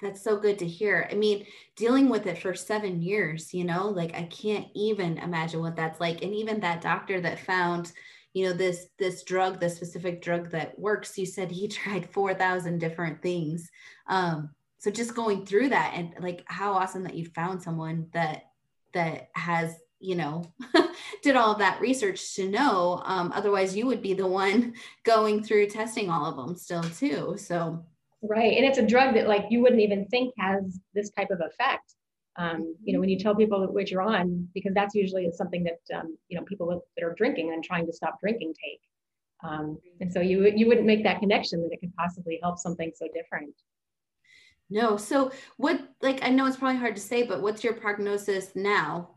that's 0.00 0.22
so 0.22 0.38
good 0.38 0.58
to 0.58 0.66
hear. 0.66 1.08
I 1.10 1.14
mean, 1.14 1.46
dealing 1.76 2.08
with 2.08 2.26
it 2.26 2.38
for 2.38 2.54
seven 2.54 3.00
years, 3.00 3.54
you 3.54 3.64
know, 3.64 3.88
like 3.88 4.14
I 4.14 4.24
can't 4.24 4.66
even 4.74 5.18
imagine 5.18 5.60
what 5.60 5.76
that's 5.76 6.00
like. 6.00 6.22
And 6.22 6.34
even 6.34 6.60
that 6.60 6.80
doctor 6.80 7.20
that 7.20 7.40
found, 7.40 7.92
you 8.34 8.46
know, 8.46 8.52
this 8.52 8.86
this 8.98 9.22
drug, 9.22 9.60
the 9.60 9.70
specific 9.70 10.22
drug 10.22 10.50
that 10.50 10.78
works, 10.78 11.16
you 11.18 11.26
said 11.26 11.50
he 11.50 11.68
tried 11.68 12.10
four 12.10 12.34
thousand 12.34 12.78
different 12.78 13.22
things. 13.22 13.70
Um, 14.08 14.50
so 14.78 14.90
just 14.90 15.14
going 15.14 15.46
through 15.46 15.68
that 15.68 15.92
and 15.94 16.14
like 16.18 16.42
how 16.46 16.72
awesome 16.72 17.04
that 17.04 17.14
you 17.14 17.26
found 17.26 17.62
someone 17.62 18.08
that 18.12 18.46
that 18.92 19.28
has 19.34 19.76
you 20.00 20.16
know 20.16 20.42
did 21.22 21.36
all 21.36 21.54
that 21.54 21.80
research 21.80 22.34
to 22.34 22.50
know 22.50 23.00
um, 23.04 23.30
otherwise 23.32 23.76
you 23.76 23.86
would 23.86 24.02
be 24.02 24.12
the 24.12 24.26
one 24.26 24.74
going 25.04 25.42
through 25.42 25.68
testing 25.68 26.10
all 26.10 26.26
of 26.26 26.36
them 26.36 26.56
still 26.56 26.82
too 26.82 27.36
so 27.38 27.84
Right. 28.22 28.56
And 28.56 28.64
it's 28.64 28.78
a 28.78 28.86
drug 28.86 29.14
that 29.14 29.26
like 29.26 29.46
you 29.50 29.60
wouldn't 29.60 29.80
even 29.80 30.06
think 30.06 30.32
has 30.38 30.78
this 30.94 31.10
type 31.10 31.30
of 31.30 31.40
effect. 31.40 31.94
Um, 32.36 32.76
you 32.82 32.94
know, 32.94 33.00
when 33.00 33.08
you 33.08 33.18
tell 33.18 33.34
people 33.34 33.66
what 33.66 33.90
you're 33.90 34.00
on, 34.00 34.48
because 34.54 34.72
that's 34.74 34.94
usually 34.94 35.30
something 35.32 35.64
that, 35.64 35.98
um, 35.98 36.16
you 36.28 36.38
know, 36.38 36.44
people 36.44 36.82
that 36.96 37.04
are 37.04 37.14
drinking 37.14 37.52
and 37.52 37.62
trying 37.62 37.84
to 37.86 37.92
stop 37.92 38.20
drinking 38.20 38.54
take. 38.54 38.80
Um, 39.44 39.76
and 40.00 40.10
so 40.10 40.20
you, 40.20 40.50
you 40.54 40.68
wouldn't 40.68 40.86
make 40.86 41.02
that 41.02 41.18
connection 41.18 41.60
that 41.62 41.72
it 41.72 41.80
could 41.80 41.94
possibly 41.96 42.38
help 42.40 42.58
something 42.58 42.92
so 42.94 43.08
different. 43.12 43.54
No. 44.70 44.96
So 44.96 45.32
what, 45.56 45.80
like, 46.00 46.22
I 46.22 46.30
know 46.30 46.46
it's 46.46 46.56
probably 46.56 46.78
hard 46.78 46.94
to 46.94 47.02
say, 47.02 47.24
but 47.24 47.42
what's 47.42 47.64
your 47.64 47.74
prognosis 47.74 48.52
now? 48.54 49.10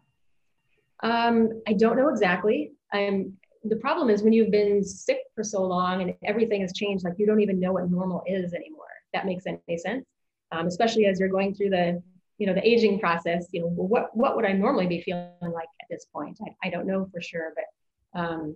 Um, 1.04 1.62
I 1.68 1.74
don't 1.74 1.96
know 1.96 2.10
exactly. 2.10 2.74
I'm, 2.92 3.38
the 3.64 3.76
problem 3.78 4.10
is 4.10 4.24
when 4.24 4.34
you've 4.34 4.52
been 4.52 4.84
sick 4.84 5.20
for 5.36 5.44
so 5.44 5.62
long 5.64 6.02
and 6.02 6.14
everything 6.26 6.62
has 6.62 6.74
changed, 6.74 7.06
like 7.06 7.14
you 7.18 7.28
don't 7.28 7.40
even 7.40 7.60
know 7.60 7.74
what 7.74 7.90
normal 7.90 8.24
is 8.26 8.54
anymore 8.54 8.85
that 9.16 9.26
makes 9.26 9.46
any 9.48 9.78
sense. 9.78 10.06
Um, 10.52 10.68
especially 10.68 11.06
as 11.08 11.20
you're 11.20 11.30
going 11.30 11.56
through 11.56 11.72
the, 11.72 12.02
you 12.38 12.46
know, 12.46 12.54
the 12.54 12.68
aging 12.68 13.00
process, 13.00 13.48
you 13.52 13.62
know, 13.62 13.68
what, 13.68 14.16
what 14.16 14.36
would 14.36 14.46
I 14.46 14.52
normally 14.52 14.88
be 14.88 15.02
feeling 15.02 15.32
like 15.42 15.68
at 15.82 15.88
this 15.90 16.06
point? 16.14 16.38
I, 16.46 16.68
I 16.68 16.70
don't 16.70 16.86
know 16.86 17.10
for 17.12 17.22
sure, 17.22 17.54
but 17.56 18.20
um, 18.20 18.56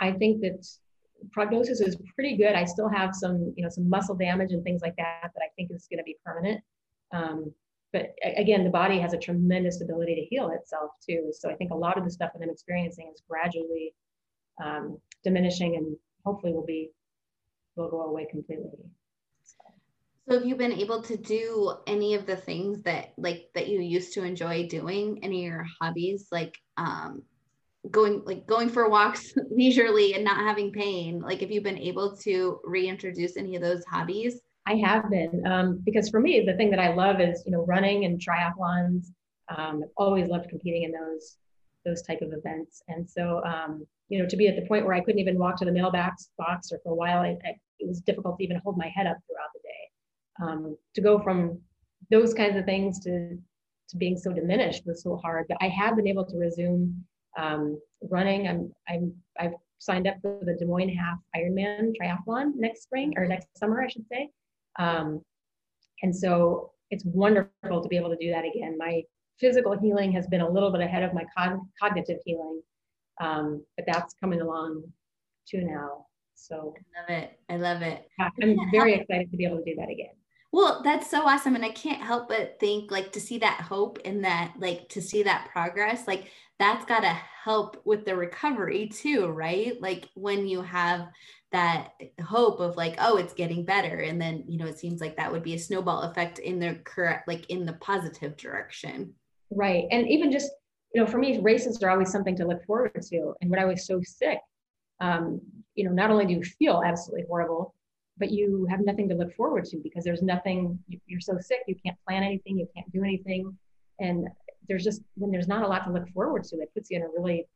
I 0.00 0.12
think 0.12 0.40
that 0.40 0.66
prognosis 1.32 1.80
is 1.80 1.96
pretty 2.14 2.36
good. 2.36 2.54
I 2.54 2.64
still 2.64 2.88
have 2.88 3.14
some, 3.14 3.54
you 3.56 3.62
know, 3.62 3.70
some 3.70 3.88
muscle 3.88 4.14
damage 4.14 4.52
and 4.52 4.62
things 4.64 4.82
like 4.82 4.96
that 4.96 5.30
that 5.34 5.42
I 5.42 5.48
think 5.56 5.70
is 5.70 5.86
going 5.90 5.98
to 5.98 6.04
be 6.04 6.16
permanent. 6.24 6.62
Um, 7.12 7.52
but 7.92 8.14
again, 8.24 8.64
the 8.64 8.70
body 8.70 8.98
has 8.98 9.12
a 9.12 9.18
tremendous 9.18 9.80
ability 9.80 10.16
to 10.16 10.22
heal 10.22 10.50
itself 10.50 10.90
too. 11.08 11.30
So 11.32 11.48
I 11.50 11.54
think 11.54 11.70
a 11.70 11.76
lot 11.76 11.96
of 11.96 12.04
the 12.04 12.10
stuff 12.10 12.32
that 12.34 12.42
I'm 12.42 12.50
experiencing 12.50 13.10
is 13.14 13.22
gradually 13.28 13.94
um, 14.62 14.98
diminishing 15.24 15.76
and 15.76 15.96
hopefully 16.24 16.52
will 16.52 16.66
be 16.66 16.90
will 17.76 17.90
go 17.90 18.02
away 18.02 18.26
completely. 18.30 18.70
So 20.28 20.34
have 20.38 20.46
you 20.46 20.56
been 20.56 20.72
able 20.72 21.02
to 21.02 21.16
do 21.16 21.72
any 21.86 22.14
of 22.14 22.26
the 22.26 22.36
things 22.36 22.82
that 22.82 23.12
like 23.16 23.48
that 23.54 23.68
you 23.68 23.80
used 23.80 24.12
to 24.14 24.24
enjoy 24.24 24.66
doing, 24.66 25.20
any 25.22 25.46
of 25.46 25.52
your 25.52 25.66
hobbies, 25.80 26.26
like 26.32 26.56
um 26.76 27.22
going 27.88 28.22
like 28.24 28.44
going 28.44 28.68
for 28.68 28.88
walks 28.88 29.32
leisurely 29.50 30.14
and 30.14 30.24
not 30.24 30.38
having 30.38 30.72
pain? 30.72 31.20
Like 31.20 31.42
have 31.42 31.52
you 31.52 31.60
been 31.60 31.78
able 31.78 32.16
to 32.18 32.58
reintroduce 32.64 33.36
any 33.36 33.54
of 33.54 33.62
those 33.62 33.84
hobbies? 33.84 34.40
I 34.66 34.74
have 34.84 35.08
been 35.10 35.46
um, 35.46 35.80
because 35.84 36.08
for 36.08 36.18
me, 36.18 36.44
the 36.44 36.54
thing 36.54 36.70
that 36.70 36.80
I 36.80 36.92
love 36.92 37.20
is 37.20 37.44
you 37.46 37.52
know 37.52 37.64
running 37.64 38.04
and 38.04 38.20
triathlons. 38.20 39.06
Um, 39.56 39.82
I've 39.84 39.90
always 39.96 40.28
loved 40.28 40.48
competing 40.48 40.82
in 40.82 40.90
those 40.90 41.36
those 41.84 42.02
type 42.02 42.20
of 42.20 42.32
events, 42.32 42.82
and 42.88 43.08
so 43.08 43.44
um, 43.44 43.86
you 44.08 44.20
know 44.20 44.28
to 44.28 44.36
be 44.36 44.48
at 44.48 44.56
the 44.56 44.66
point 44.66 44.86
where 44.86 44.94
I 44.94 45.02
couldn't 45.02 45.20
even 45.20 45.38
walk 45.38 45.56
to 45.58 45.64
the 45.64 45.70
mailbox 45.70 46.30
box, 46.36 46.72
or 46.72 46.80
for 46.82 46.90
a 46.90 46.96
while 46.96 47.20
I, 47.20 47.38
I, 47.44 47.60
it 47.78 47.86
was 47.86 48.00
difficult 48.00 48.38
to 48.38 48.44
even 48.44 48.60
hold 48.64 48.76
my 48.76 48.88
head 48.88 49.06
up 49.06 49.18
throughout. 49.28 49.55
Um, 50.40 50.76
to 50.94 51.00
go 51.00 51.18
from 51.18 51.58
those 52.10 52.34
kinds 52.34 52.56
of 52.56 52.64
things 52.64 53.00
to 53.00 53.38
to 53.88 53.96
being 53.96 54.18
so 54.18 54.32
diminished 54.32 54.84
was 54.84 55.02
so 55.02 55.16
hard. 55.16 55.46
But 55.48 55.58
I 55.60 55.68
have 55.68 55.96
been 55.96 56.08
able 56.08 56.24
to 56.24 56.36
resume 56.36 57.04
um, 57.38 57.80
running. 58.10 58.48
I'm 58.48 58.72
I'm 58.88 59.14
I've 59.38 59.54
signed 59.78 60.06
up 60.06 60.16
for 60.20 60.40
the 60.42 60.54
Des 60.54 60.64
Moines 60.64 60.94
Half 60.94 61.18
Ironman 61.36 61.92
Triathlon 62.00 62.52
next 62.56 62.82
spring 62.82 63.14
or 63.16 63.26
next 63.26 63.48
summer, 63.56 63.82
I 63.82 63.88
should 63.88 64.06
say. 64.08 64.30
Um, 64.78 65.22
and 66.02 66.14
so 66.14 66.72
it's 66.90 67.04
wonderful 67.04 67.82
to 67.82 67.88
be 67.88 67.96
able 67.96 68.10
to 68.10 68.16
do 68.16 68.30
that 68.30 68.44
again. 68.44 68.76
My 68.78 69.02
physical 69.38 69.76
healing 69.78 70.12
has 70.12 70.26
been 70.26 70.40
a 70.40 70.48
little 70.48 70.70
bit 70.70 70.80
ahead 70.80 71.02
of 71.02 71.12
my 71.12 71.24
con- 71.36 71.68
cognitive 71.80 72.18
healing, 72.24 72.62
um, 73.20 73.64
but 73.76 73.86
that's 73.86 74.14
coming 74.14 74.40
along 74.40 74.82
too 75.48 75.62
now. 75.62 76.06
So 76.34 76.74
I 76.76 77.00
love 77.00 77.22
it. 77.22 77.40
I 77.48 77.56
love 77.56 77.82
it. 77.82 78.08
I'm 78.20 78.58
very 78.70 78.94
excited 78.94 79.30
to 79.30 79.36
be 79.36 79.44
able 79.44 79.58
to 79.58 79.64
do 79.64 79.74
that 79.76 79.90
again. 79.90 80.14
Well, 80.56 80.80
that's 80.82 81.10
so 81.10 81.28
awesome. 81.28 81.54
And 81.54 81.66
I 81.66 81.68
can't 81.68 82.00
help 82.00 82.30
but 82.30 82.58
think 82.58 82.90
like 82.90 83.12
to 83.12 83.20
see 83.20 83.36
that 83.40 83.60
hope 83.60 83.98
and 84.06 84.24
that, 84.24 84.54
like 84.58 84.88
to 84.88 85.02
see 85.02 85.22
that 85.22 85.50
progress, 85.52 86.08
like 86.08 86.30
that's 86.58 86.86
got 86.86 87.00
to 87.00 87.14
help 87.44 87.82
with 87.84 88.06
the 88.06 88.16
recovery 88.16 88.88
too, 88.88 89.26
right? 89.26 89.78
Like 89.82 90.08
when 90.14 90.48
you 90.48 90.62
have 90.62 91.08
that 91.52 91.90
hope 92.24 92.60
of 92.60 92.74
like, 92.74 92.94
oh, 93.00 93.18
it's 93.18 93.34
getting 93.34 93.66
better. 93.66 93.98
And 93.98 94.18
then, 94.18 94.44
you 94.48 94.56
know, 94.56 94.64
it 94.64 94.78
seems 94.78 94.98
like 94.98 95.14
that 95.18 95.30
would 95.30 95.42
be 95.42 95.52
a 95.52 95.58
snowball 95.58 96.04
effect 96.04 96.38
in 96.38 96.58
the 96.58 96.80
correct, 96.84 97.28
like 97.28 97.44
in 97.50 97.66
the 97.66 97.74
positive 97.74 98.34
direction. 98.38 99.12
Right. 99.50 99.84
And 99.90 100.08
even 100.08 100.32
just, 100.32 100.50
you 100.94 101.02
know, 101.02 101.06
for 101.06 101.18
me, 101.18 101.38
races 101.40 101.82
are 101.82 101.90
always 101.90 102.10
something 102.10 102.34
to 102.34 102.46
look 102.46 102.64
forward 102.64 103.02
to. 103.10 103.34
And 103.42 103.50
when 103.50 103.60
I 103.60 103.66
was 103.66 103.86
so 103.86 104.00
sick, 104.02 104.38
um, 105.02 105.38
you 105.74 105.84
know, 105.84 105.92
not 105.92 106.10
only 106.10 106.24
do 106.24 106.32
you 106.32 106.42
feel 106.42 106.82
absolutely 106.82 107.26
horrible, 107.28 107.74
but 108.18 108.30
you 108.30 108.66
have 108.70 108.80
nothing 108.80 109.08
to 109.08 109.14
look 109.14 109.34
forward 109.34 109.64
to 109.66 109.78
because 109.78 110.04
there's 110.04 110.22
nothing 110.22 110.78
you're 111.06 111.20
so 111.20 111.36
sick 111.38 111.60
you 111.66 111.76
can't 111.84 111.96
plan 112.06 112.22
anything 112.22 112.58
you 112.58 112.68
can't 112.74 112.90
do 112.92 113.02
anything. 113.02 113.56
And 114.00 114.28
there's 114.68 114.84
just 114.84 115.02
when 115.16 115.30
there's 115.30 115.48
not 115.48 115.62
a 115.62 115.66
lot 115.66 115.84
to 115.84 115.92
look 115.92 116.08
forward 116.10 116.44
to 116.44 116.56
it 116.56 116.72
puts 116.74 116.90
you 116.90 116.98
in 116.98 117.02
a 117.02 117.08
really 117.08 117.46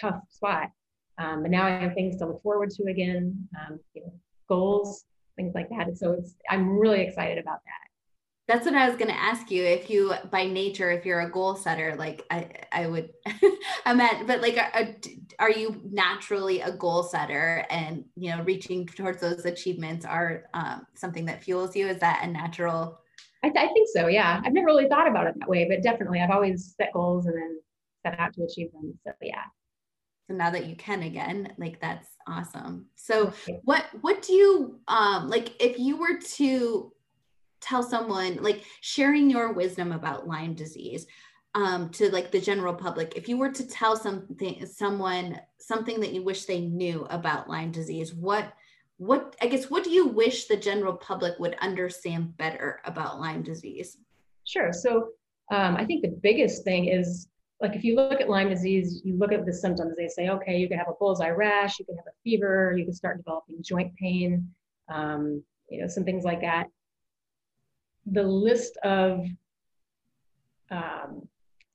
tough 0.00 0.20
spot. 0.28 0.70
Um, 1.18 1.42
but 1.42 1.50
now 1.50 1.66
i 1.66 1.70
have 1.70 1.94
things 1.94 2.16
to 2.18 2.26
look 2.26 2.42
forward 2.42 2.70
to 2.70 2.84
again 2.84 3.48
um, 3.58 3.80
you 3.94 4.02
know, 4.02 4.12
goals 4.48 5.04
things 5.36 5.54
like 5.54 5.68
that. 5.70 5.88
And 5.88 5.96
so 5.98 6.12
it's 6.12 6.34
i'm 6.50 6.78
really 6.78 7.00
excited 7.00 7.38
about 7.38 7.60
that 7.64 7.87
that's 8.48 8.64
what 8.64 8.74
I 8.74 8.88
was 8.88 8.96
going 8.96 9.10
to 9.10 9.20
ask 9.20 9.50
you. 9.50 9.62
If 9.62 9.90
you, 9.90 10.14
by 10.30 10.46
nature, 10.46 10.90
if 10.90 11.04
you're 11.04 11.20
a 11.20 11.30
goal 11.30 11.54
setter, 11.54 11.94
like 11.98 12.24
I, 12.30 12.48
I 12.72 12.86
would, 12.86 13.10
I 13.84 13.92
meant, 13.92 14.26
but 14.26 14.40
like, 14.40 14.56
are, 14.56 14.96
are 15.38 15.50
you 15.50 15.82
naturally 15.90 16.62
a 16.62 16.72
goal 16.72 17.02
setter 17.02 17.66
and, 17.68 18.06
you 18.16 18.30
know, 18.34 18.42
reaching 18.44 18.86
towards 18.86 19.20
those 19.20 19.44
achievements 19.44 20.06
are 20.06 20.44
um, 20.54 20.86
something 20.94 21.26
that 21.26 21.44
fuels 21.44 21.76
you? 21.76 21.88
Is 21.88 22.00
that 22.00 22.24
a 22.24 22.26
natural? 22.26 22.98
I, 23.44 23.50
th- 23.50 23.68
I 23.68 23.70
think 23.70 23.86
so. 23.92 24.06
Yeah. 24.06 24.40
I've 24.42 24.54
never 24.54 24.66
really 24.66 24.88
thought 24.88 25.08
about 25.08 25.26
it 25.26 25.34
that 25.38 25.48
way, 25.48 25.66
but 25.68 25.82
definitely 25.82 26.20
I've 26.20 26.30
always 26.30 26.74
set 26.74 26.94
goals 26.94 27.26
and 27.26 27.36
then 27.36 27.60
set 28.02 28.18
out 28.18 28.32
to 28.32 28.44
achieve 28.44 28.72
them. 28.72 28.98
So 29.06 29.12
yeah. 29.20 29.44
So 30.26 30.34
now 30.34 30.48
that 30.50 30.66
you 30.66 30.74
can 30.74 31.02
again, 31.02 31.52
like 31.58 31.80
that's 31.82 32.08
awesome. 32.26 32.86
So 32.96 33.30
what, 33.64 33.84
what 34.00 34.22
do 34.22 34.32
you, 34.32 34.80
um, 34.88 35.28
like 35.28 35.52
if 35.62 35.78
you 35.78 35.98
were 35.98 36.18
to 36.36 36.92
tell 37.60 37.82
someone 37.82 38.36
like 38.42 38.64
sharing 38.80 39.30
your 39.30 39.52
wisdom 39.52 39.92
about 39.92 40.26
Lyme 40.26 40.54
disease 40.54 41.06
um, 41.54 41.90
to 41.90 42.10
like 42.10 42.30
the 42.30 42.40
general 42.40 42.74
public, 42.74 43.14
if 43.16 43.28
you 43.28 43.36
were 43.36 43.50
to 43.50 43.66
tell 43.66 43.96
something, 43.96 44.64
someone 44.66 45.40
something 45.58 46.00
that 46.00 46.12
you 46.12 46.22
wish 46.22 46.44
they 46.44 46.60
knew 46.60 47.06
about 47.10 47.48
Lyme 47.48 47.70
disease, 47.70 48.14
what, 48.14 48.52
what, 48.98 49.36
I 49.40 49.46
guess, 49.46 49.70
what 49.70 49.84
do 49.84 49.90
you 49.90 50.06
wish 50.06 50.46
the 50.46 50.56
general 50.56 50.94
public 50.94 51.38
would 51.38 51.56
understand 51.60 52.36
better 52.36 52.80
about 52.84 53.20
Lyme 53.20 53.42
disease? 53.42 53.96
Sure. 54.44 54.72
So 54.72 55.10
um, 55.50 55.76
I 55.76 55.84
think 55.84 56.02
the 56.02 56.18
biggest 56.22 56.64
thing 56.64 56.86
is 56.86 57.28
like 57.60 57.74
if 57.74 57.82
you 57.82 57.96
look 57.96 58.20
at 58.20 58.28
Lyme 58.28 58.50
disease, 58.50 59.02
you 59.04 59.16
look 59.18 59.32
at 59.32 59.44
the 59.44 59.52
symptoms. 59.52 59.96
They 59.96 60.08
say, 60.08 60.28
okay, 60.28 60.58
you 60.58 60.68
can 60.68 60.78
have 60.78 60.88
a 60.88 60.94
bullseye 60.98 61.30
rash, 61.30 61.78
you 61.78 61.84
can 61.84 61.96
have 61.96 62.06
a 62.06 62.16
fever, 62.22 62.74
you 62.76 62.84
can 62.84 62.94
start 62.94 63.16
developing 63.16 63.56
joint 63.62 63.92
pain, 63.96 64.48
um, 64.88 65.42
you 65.68 65.80
know, 65.80 65.88
some 65.88 66.04
things 66.04 66.24
like 66.24 66.40
that 66.42 66.68
the 68.12 68.22
list 68.22 68.76
of 68.78 69.24
um, 70.70 71.28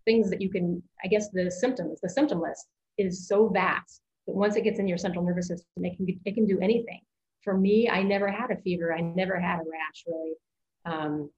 things 0.05 0.29
that 0.29 0.41
you 0.41 0.49
can, 0.49 0.81
I 1.03 1.07
guess 1.07 1.29
the 1.29 1.49
symptoms, 1.49 1.99
the 2.01 2.09
symptom 2.09 2.41
list 2.41 2.67
is 2.97 3.27
so 3.27 3.49
vast 3.49 4.01
that 4.27 4.35
once 4.35 4.55
it 4.55 4.63
gets 4.63 4.79
in 4.79 4.87
your 4.87 4.97
central 4.97 5.25
nervous 5.25 5.47
system, 5.47 5.85
it 5.85 5.97
can, 5.97 6.07
it 6.25 6.33
can 6.33 6.45
do 6.45 6.59
anything. 6.59 7.01
For 7.43 7.57
me, 7.57 7.89
I 7.89 8.03
never 8.03 8.29
had 8.29 8.51
a 8.51 8.57
fever. 8.57 8.93
I 8.93 9.01
never 9.01 9.39
had 9.39 9.55
a 9.55 9.63
rash 9.69 10.03
really. 10.07 10.33
Um, 10.85 11.29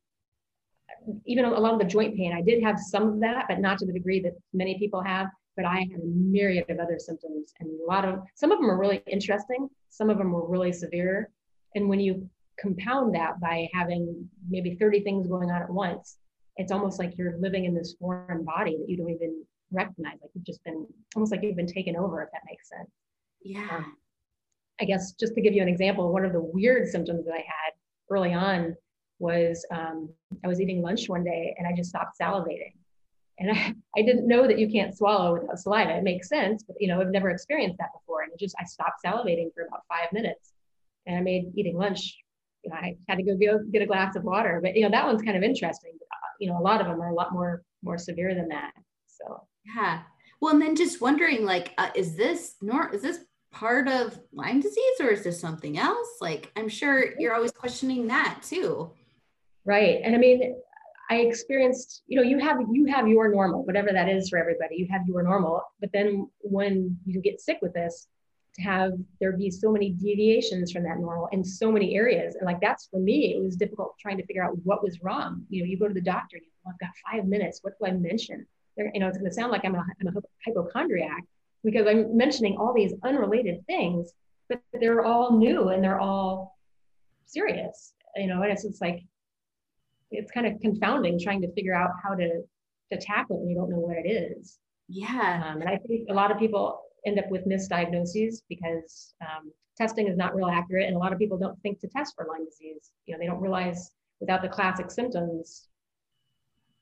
even 1.26 1.46
a 1.46 1.50
lot 1.50 1.74
of 1.74 1.80
the 1.80 1.86
joint 1.86 2.16
pain, 2.16 2.34
I 2.34 2.42
did 2.42 2.64
have 2.64 2.80
some 2.80 3.08
of 3.08 3.20
that, 3.22 3.46
but 3.50 3.60
not 3.60 3.80
to 3.80 3.86
the 3.86 3.94
degree 3.94 4.22
that 4.22 4.34
many 4.54 4.78
people 4.78 5.02
have. 5.02 5.28
But 5.56 5.66
I 5.66 5.78
had 5.78 6.02
a 6.02 6.06
myriad 6.06 6.70
of 6.70 6.80
other 6.80 7.00
symptoms, 7.00 7.54
and 7.62 7.70
a 7.80 7.86
lot 7.86 8.04
of 8.04 8.20
some 8.36 8.52
of 8.52 8.60
them 8.60 8.70
are 8.70 8.78
really 8.78 9.02
interesting. 9.08 9.70
Some 9.90 10.10
of 10.10 10.18
them 10.18 10.34
were 10.34 10.46
really 10.46 10.74
severe. 10.74 11.30
And 11.76 11.88
when 11.88 12.02
you 12.02 12.30
compound 12.60 13.16
that 13.16 13.40
by 13.40 13.70
having 13.74 14.30
maybe 14.50 14.76
30 14.76 15.02
things 15.02 15.28
going 15.28 15.52
on 15.52 15.62
at 15.62 15.70
once, 15.70 16.18
it's 16.58 16.72
almost 16.72 17.00
like 17.00 17.18
you're 17.18 17.38
living 17.38 17.66
in 17.66 17.76
this 17.76 17.96
foreign 18.00 18.44
body 18.44 18.78
that 18.78 18.90
you 18.90 18.98
don't 18.98 19.10
even 19.10 19.44
recognize. 19.72 20.18
Like 20.22 20.32
you've 20.34 20.46
just 20.46 20.64
been 20.64 20.88
almost 21.16 21.32
like 21.32 21.44
you've 21.44 21.56
been 21.56 21.68
taken 21.68 21.96
over, 21.96 22.22
if 22.22 22.32
that 22.32 22.42
makes 22.50 22.70
sense. 22.70 22.90
Yeah. 23.42 23.68
Um, 23.72 23.98
I 24.82 24.86
guess 24.86 25.14
just 25.14 25.36
to 25.36 25.42
give 25.42 25.54
you 25.54 25.62
an 25.62 25.70
example, 25.70 26.12
one 26.12 26.26
of 26.26 26.34
the 26.34 26.42
weird 26.42 26.90
symptoms 26.90 27.26
that 27.26 27.34
I 27.34 27.38
had 27.38 27.74
early 28.10 28.34
on 28.34 28.76
was 29.20 29.66
um, 29.72 30.10
I 30.44 30.48
was 30.48 30.60
eating 30.60 30.82
lunch 30.82 31.08
one 31.08 31.24
day 31.24 31.56
and 31.58 31.68
I 31.68 31.74
just 31.74 31.90
stopped 31.90 32.18
salivating. 32.20 32.74
And 33.40 33.52
I, 33.52 33.76
I 33.98 34.02
didn't 34.02 34.28
know 34.28 34.48
that 34.48 34.60
you 34.60 34.70
can't 34.70 34.96
swallow 34.96 35.34
without 35.34 35.60
saliva. 35.60 35.98
It 35.98 36.04
makes 36.04 36.30
sense, 36.30 36.64
but 36.64 36.76
you 36.80 36.88
know, 36.88 37.02
I've 37.02 37.12
never 37.12 37.30
experienced 37.30 37.78
that 37.80 37.94
before. 37.94 38.24
And 38.24 38.32
it 38.32 38.40
just 38.40 38.56
I 38.60 38.66
stopped 38.66 39.04
salivating 39.06 39.54
for 39.54 39.66
about 39.66 39.84
five 39.90 40.12
minutes. 40.14 40.54
And 41.06 41.18
I 41.18 41.22
made 41.22 41.52
eating 41.56 41.78
lunch 41.78 42.18
you 42.66 42.72
know, 42.72 42.78
I 42.78 42.98
had 43.08 43.18
to 43.18 43.24
go 43.24 43.38
get, 43.72 43.82
a 43.82 43.86
glass 43.86 44.16
of 44.16 44.24
water. 44.24 44.60
But 44.62 44.76
you 44.76 44.82
know, 44.82 44.90
that 44.90 45.06
one's 45.06 45.22
kind 45.22 45.38
of 45.38 45.44
interesting. 45.44 45.92
Uh, 45.94 46.28
you 46.40 46.50
know, 46.50 46.58
a 46.58 46.62
lot 46.62 46.82
of 46.82 46.88
them 46.88 47.02
are 47.02 47.10
a 47.10 47.14
lot 47.14 47.32
more 47.32 47.64
more 47.84 47.98
severe 47.98 48.34
than 48.34 48.50
that. 48.50 48.72
So 49.06 49.44
yeah. 49.76 50.02
Well, 50.42 50.54
and 50.54 50.62
then 50.62 50.76
just 50.76 51.02
wondering, 51.02 51.46
like, 51.46 51.74
uh, 51.78 51.90
is 51.96 52.16
this 52.16 52.56
nor 52.62 52.94
is 52.94 53.02
this 53.02 53.20
part 53.52 53.88
of 53.88 54.20
Lyme 54.34 54.60
disease 54.60 55.00
or 55.00 55.10
is 55.10 55.24
this 55.24 55.40
something 55.40 55.78
else? 55.78 56.18
Like, 56.20 56.52
I'm 56.56 56.68
sure 56.68 57.14
you're 57.20 57.36
always 57.36 57.52
questioning 57.52 58.08
that 58.08 58.42
too. 58.44 58.92
Right. 59.64 60.02
And 60.04 60.14
I 60.14 60.18
mean, 60.18 60.56
I 61.10 61.18
experienced, 61.18 62.04
you 62.08 62.18
know, 62.18 62.24
you 62.24 62.40
have 62.40 62.58
you 62.72 62.86
have 62.86 63.08
your 63.08 63.30
normal, 63.30 63.64
whatever 63.66 63.92
that 63.92 64.10
is 64.10 64.30
for 64.30 64.40
everybody. 64.40 64.76
You 64.78 64.88
have 64.90 65.08
your 65.08 65.22
normal, 65.22 65.62
but 65.80 65.92
then 65.94 66.28
when 66.40 66.98
you 67.06 67.22
get 67.22 67.40
sick 67.40 67.60
with 67.62 67.74
this, 67.74 68.08
to 68.56 68.62
have 68.62 68.94
there 69.20 69.34
be 69.34 69.52
so 69.52 69.72
many 69.72 69.92
deviations 69.92 70.72
from 70.72 70.84
that 70.84 71.00
normal 71.00 71.28
in 71.32 71.44
so 71.44 71.72
many 71.72 71.96
areas. 71.96 72.36
And 72.36 72.46
like 72.46 72.62
that's 72.62 72.88
for 72.88 73.00
me, 73.00 73.36
it 73.36 73.44
was 73.44 73.56
difficult 73.56 73.96
trying 74.00 74.18
to 74.18 74.26
figure 74.26 74.44
out 74.44 74.58
what 74.64 74.84
was 74.84 75.02
wrong. 75.02 75.46
You 75.50 75.62
know, 75.62 75.68
you 75.68 75.78
go 75.78 75.88
to 75.88 75.94
the 75.94 76.02
doctor, 76.02 76.38
you 76.38 76.48
know, 76.64 76.72
I've 76.72 76.80
got 76.80 76.92
five 77.12 77.26
minutes. 77.26 77.60
What 77.62 77.74
do 77.80 77.86
I 77.86 77.92
mention? 77.92 78.46
They're, 78.78 78.92
you 78.94 79.00
know, 79.00 79.08
it's 79.08 79.18
going 79.18 79.30
to 79.30 79.36
sound 79.36 79.52
like 79.52 79.66
I'm 79.66 79.76
a, 79.76 79.86
I'm 80.02 80.08
a 80.08 80.22
hypochondriac 80.46 81.24
because 81.64 81.88
I'm 81.88 82.16
mentioning 82.16 82.58
all 82.58 82.74
these 82.74 82.94
unrelated 83.04 83.66
things, 83.68 84.12
but 84.50 84.62
they're 84.74 85.04
all 85.04 85.38
new 85.38 85.70
and 85.70 85.84
they're 85.84 86.00
all 86.00 86.58
serious. 87.26 87.94
You 88.16 88.28
know, 88.28 88.42
and 88.42 88.52
it's 88.52 88.64
just 88.64 88.82
like 88.82 89.02
it's 90.12 90.32
kind 90.32 90.48
of 90.48 90.60
confounding 90.62 91.20
trying 91.20 91.42
to 91.42 91.52
figure 91.54 91.76
out 91.76 91.92
how 92.02 92.16
to 92.16 92.44
to 92.92 92.98
tackle 93.00 93.38
it 93.38 93.40
when 93.40 93.50
you 93.50 93.56
don't 93.56 93.70
know 93.70 93.80
what 93.80 93.98
it 93.98 94.08
is. 94.08 94.60
Yeah. 94.88 95.52
Um, 95.52 95.62
and 95.62 95.70
I 95.70 95.78
think 95.78 96.08
a 96.10 96.14
lot 96.14 96.32
of 96.32 96.38
people 96.38 96.85
end 97.06 97.20
up 97.20 97.30
with 97.30 97.48
misdiagnoses 97.48 98.42
because 98.50 99.14
um, 99.22 99.52
testing 99.78 100.08
is 100.08 100.18
not 100.18 100.36
real 100.36 100.48
accurate 100.48 100.88
and 100.88 100.96
a 100.96 101.00
lot 101.00 101.14
of 101.14 101.20
people 101.20 101.38
don't 101.38 101.60
think 101.62 101.80
to 101.80 101.88
test 101.88 102.14
for 102.16 102.28
Lyme 102.30 102.46
disease. 102.46 102.92
You 103.06 103.14
know, 103.14 103.20
they 103.20 103.28
don't 103.28 103.42
realize 103.42 103.92
without 104.20 104.42
the 104.42 104.50
classic 104.50 104.92
symptoms 104.92 105.68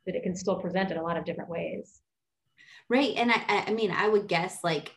that 0.05 0.15
it 0.15 0.23
can 0.23 0.36
still 0.36 0.55
present 0.55 0.91
in 0.91 0.97
a 0.97 1.03
lot 1.03 1.17
of 1.17 1.25
different 1.25 1.49
ways. 1.49 2.01
Right. 2.89 3.15
And 3.15 3.31
I, 3.31 3.65
I 3.67 3.73
mean, 3.73 3.91
I 3.91 4.07
would 4.07 4.27
guess 4.27 4.63
like 4.63 4.91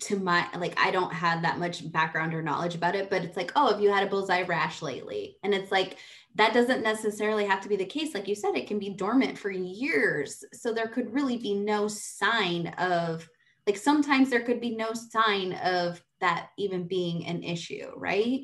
to 0.00 0.18
my 0.18 0.46
like 0.56 0.74
I 0.78 0.90
don't 0.90 1.12
have 1.12 1.42
that 1.42 1.58
much 1.58 1.90
background 1.92 2.34
or 2.34 2.42
knowledge 2.42 2.74
about 2.74 2.94
it, 2.94 3.10
but 3.10 3.22
it's 3.22 3.36
like, 3.36 3.52
oh, 3.54 3.70
have 3.70 3.80
you 3.80 3.92
had 3.92 4.06
a 4.06 4.10
bullseye 4.10 4.42
rash 4.42 4.82
lately? 4.82 5.36
And 5.42 5.54
it's 5.54 5.70
like 5.70 5.98
that 6.34 6.54
doesn't 6.54 6.82
necessarily 6.82 7.46
have 7.46 7.60
to 7.62 7.68
be 7.68 7.76
the 7.76 7.84
case. 7.84 8.14
Like 8.14 8.26
you 8.26 8.34
said, 8.34 8.56
it 8.56 8.66
can 8.66 8.78
be 8.78 8.90
dormant 8.90 9.38
for 9.38 9.50
years. 9.50 10.44
So 10.52 10.72
there 10.72 10.88
could 10.88 11.12
really 11.12 11.36
be 11.36 11.54
no 11.54 11.86
sign 11.86 12.68
of 12.78 13.28
like 13.66 13.76
sometimes 13.76 14.30
there 14.30 14.42
could 14.42 14.60
be 14.60 14.76
no 14.76 14.92
sign 14.92 15.54
of 15.54 16.02
that 16.20 16.50
even 16.58 16.86
being 16.86 17.26
an 17.26 17.42
issue 17.42 17.90
right 17.96 18.42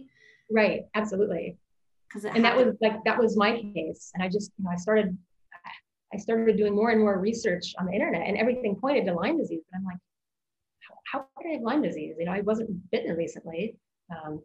right 0.50 0.82
absolutely 0.94 1.58
Because 2.08 2.24
and 2.24 2.44
that 2.44 2.56
was 2.56 2.74
like 2.80 3.04
that 3.04 3.18
was 3.18 3.36
my 3.36 3.62
case. 3.74 4.10
And 4.14 4.22
I 4.22 4.28
just, 4.28 4.50
you 4.58 4.64
know, 4.64 4.70
I 4.72 4.76
started 4.76 5.16
I 6.12 6.16
started 6.18 6.56
doing 6.56 6.74
more 6.74 6.90
and 6.90 7.00
more 7.00 7.20
research 7.20 7.72
on 7.78 7.86
the 7.86 7.92
internet 7.92 8.26
and 8.26 8.36
everything 8.36 8.74
pointed 8.74 9.06
to 9.06 9.14
Lyme 9.14 9.38
disease. 9.38 9.62
And 9.72 9.80
I'm 9.80 9.86
like, 9.86 9.98
how, 10.80 11.18
how 11.20 11.26
could 11.36 11.48
I 11.48 11.52
have 11.52 11.62
Lyme 11.62 11.82
disease? 11.82 12.16
You 12.18 12.26
know, 12.26 12.32
I 12.32 12.40
wasn't 12.40 12.90
bitten 12.90 13.16
recently. 13.16 13.76
Um, 14.10 14.42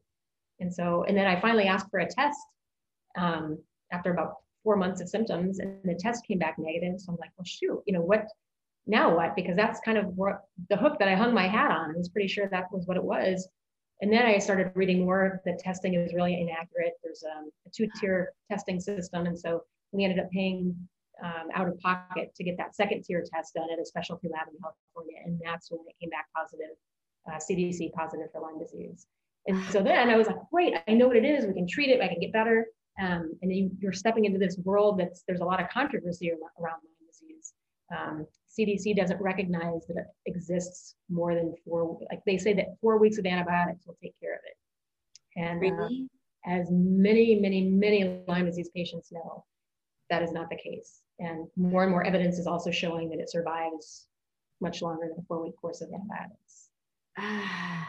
and 0.60 0.72
so, 0.72 1.06
and 1.08 1.18
then 1.18 1.26
I 1.26 1.40
finally 1.42 1.66
asked 1.66 1.90
for 1.90 2.02
a 2.02 2.08
test 2.08 2.38
um, 3.18 3.58
after 3.92 4.12
about 4.12 4.36
four 4.64 4.76
months 4.76 5.02
of 5.02 5.10
symptoms 5.10 5.58
and 5.58 5.80
the 5.84 5.96
test 5.96 6.24
came 6.28 6.38
back 6.38 6.60
negative. 6.60 7.00
So 7.00 7.12
I'm 7.12 7.18
like, 7.20 7.32
well, 7.36 7.46
shoot, 7.46 7.82
you 7.88 7.94
know, 7.94 8.02
what, 8.02 8.28
now 8.88 9.16
what? 9.16 9.36
Because 9.36 9.56
that's 9.56 9.80
kind 9.82 9.98
of 9.98 10.06
what 10.16 10.42
the 10.70 10.78
hook 10.78 11.00
that 11.00 11.08
I 11.08 11.16
hung 11.16 11.34
my 11.34 11.48
hat 11.48 11.72
on. 11.72 11.92
I 11.92 11.98
was 11.98 12.10
pretty 12.10 12.28
sure 12.28 12.48
that 12.50 12.72
was 12.72 12.86
what 12.86 12.98
it 12.98 13.04
was. 13.04 13.48
And 14.02 14.12
then 14.12 14.26
I 14.26 14.38
started 14.38 14.72
reading 14.76 15.06
more. 15.06 15.42
The 15.46 15.58
testing 15.64 15.94
is 15.96 16.14
really 16.14 16.40
inaccurate. 16.40 16.94
There's 17.04 17.24
um, 17.38 17.50
a 17.66 17.70
two-tier 17.70 18.34
testing 18.52 18.80
system, 18.80 19.26
and 19.26 19.40
so 19.40 19.64
we 19.92 20.04
ended 20.04 20.20
up 20.20 20.30
paying 20.32 20.76
um, 21.24 21.48
out 21.54 21.68
of 21.68 21.80
pocket 21.80 22.36
to 22.36 22.44
get 22.44 22.58
that 22.58 22.76
second 22.76 23.04
tier 23.04 23.24
test 23.34 23.54
done 23.54 23.68
at 23.72 23.80
a 23.80 23.86
specialty 23.86 24.28
lab 24.28 24.48
in 24.52 24.60
California, 24.60 25.22
and 25.26 25.40
that's 25.44 25.72
when 25.72 25.80
it 25.88 25.96
came 26.02 26.10
back 26.10 26.28
positive, 26.36 26.76
uh, 27.32 27.38
CDC 27.38 27.94
positive 27.94 28.28
for 28.34 28.42
Lyme 28.42 28.60
disease. 28.60 29.08
And 29.48 29.64
so 29.72 29.82
then 29.82 30.10
I 30.10 30.18
was 30.18 30.28
like, 30.28 30.38
great, 30.52 30.74
I 30.88 30.94
know 30.94 31.08
what 31.08 31.16
it 31.16 31.26
is. 31.26 31.46
We 31.46 31.54
can 31.54 31.68
treat 31.68 31.90
it. 31.90 32.02
I 32.02 32.08
can 32.08 32.20
get 32.20 32.34
better. 32.34 32.66
Um, 33.00 33.34
and 33.42 33.54
you, 33.54 33.72
are 33.88 33.94
stepping 33.94 34.26
into 34.26 34.40
this 34.40 34.58
world 34.64 35.00
that's 35.00 35.24
there's 35.28 35.42
a 35.42 35.46
lot 35.46 35.62
of 35.62 35.70
controversy 35.70 36.32
around 36.32 36.42
Lyme 36.60 37.08
disease. 37.08 37.54
Um, 37.96 38.26
CDC 38.58 38.96
doesn't 38.96 39.22
recognize 39.22 39.86
that 39.88 39.98
it 39.98 40.08
exists 40.26 40.96
more 41.10 41.36
than 41.36 41.54
four, 41.66 42.00
like 42.10 42.22
they 42.26 42.38
say 42.38 42.54
that 42.54 42.78
four 42.82 42.98
weeks 42.98 43.18
of 43.18 43.26
antibiotics 43.26 43.86
will 43.86 43.98
take 44.02 44.20
care 44.20 44.34
of 44.34 44.40
it. 44.46 44.58
And 45.38 45.58
uh, 45.58 45.76
really? 45.76 46.08
uh, 46.48 46.52
as 46.52 46.68
many, 46.72 47.40
many, 47.40 47.70
many 47.70 48.24
Lyme 48.28 48.46
disease 48.46 48.70
patients 48.74 49.12
know, 49.12 49.44
that 50.10 50.24
is 50.24 50.32
not 50.32 50.50
the 50.50 50.58
case. 50.58 51.02
And 51.20 51.48
more 51.56 51.84
and 51.84 51.92
more 51.92 52.06
evidence 52.06 52.38
is 52.38 52.48
also 52.48 52.72
showing 52.72 53.10
that 53.10 53.20
it 53.20 53.30
survives 53.30 54.08
much 54.62 54.82
longer 54.82 55.08
than 55.08 55.20
a 55.20 55.26
four 55.28 55.44
week 55.44 55.56
course 55.60 55.82
of 55.82 55.90
antibiotics. 55.92 56.70
Ah, 57.18 57.88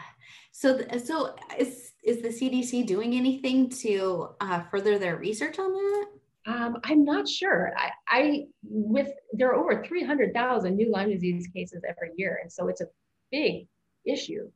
so, 0.51 0.81
so 1.03 1.35
is, 1.57 1.91
is 2.03 2.21
the 2.21 2.29
CDC 2.29 2.85
doing 2.87 3.13
anything 3.13 3.69
to 3.69 4.29
uh, 4.41 4.63
further 4.71 4.97
their 4.97 5.17
research 5.17 5.59
on 5.59 5.71
that? 5.71 6.05
Um, 6.47 6.77
I'm 6.85 7.03
not 7.03 7.27
sure. 7.27 7.73
I, 7.77 7.91
I, 8.07 8.43
with 8.63 9.11
there 9.33 9.51
are 9.51 9.55
over 9.55 9.83
300,000 9.83 10.75
new 10.75 10.89
Lyme 10.89 11.11
disease 11.11 11.47
cases 11.53 11.83
every 11.87 12.11
year, 12.15 12.39
and 12.41 12.51
so 12.51 12.69
it's 12.69 12.79
a 12.79 12.87
big 13.31 13.67
issue. 14.05 14.49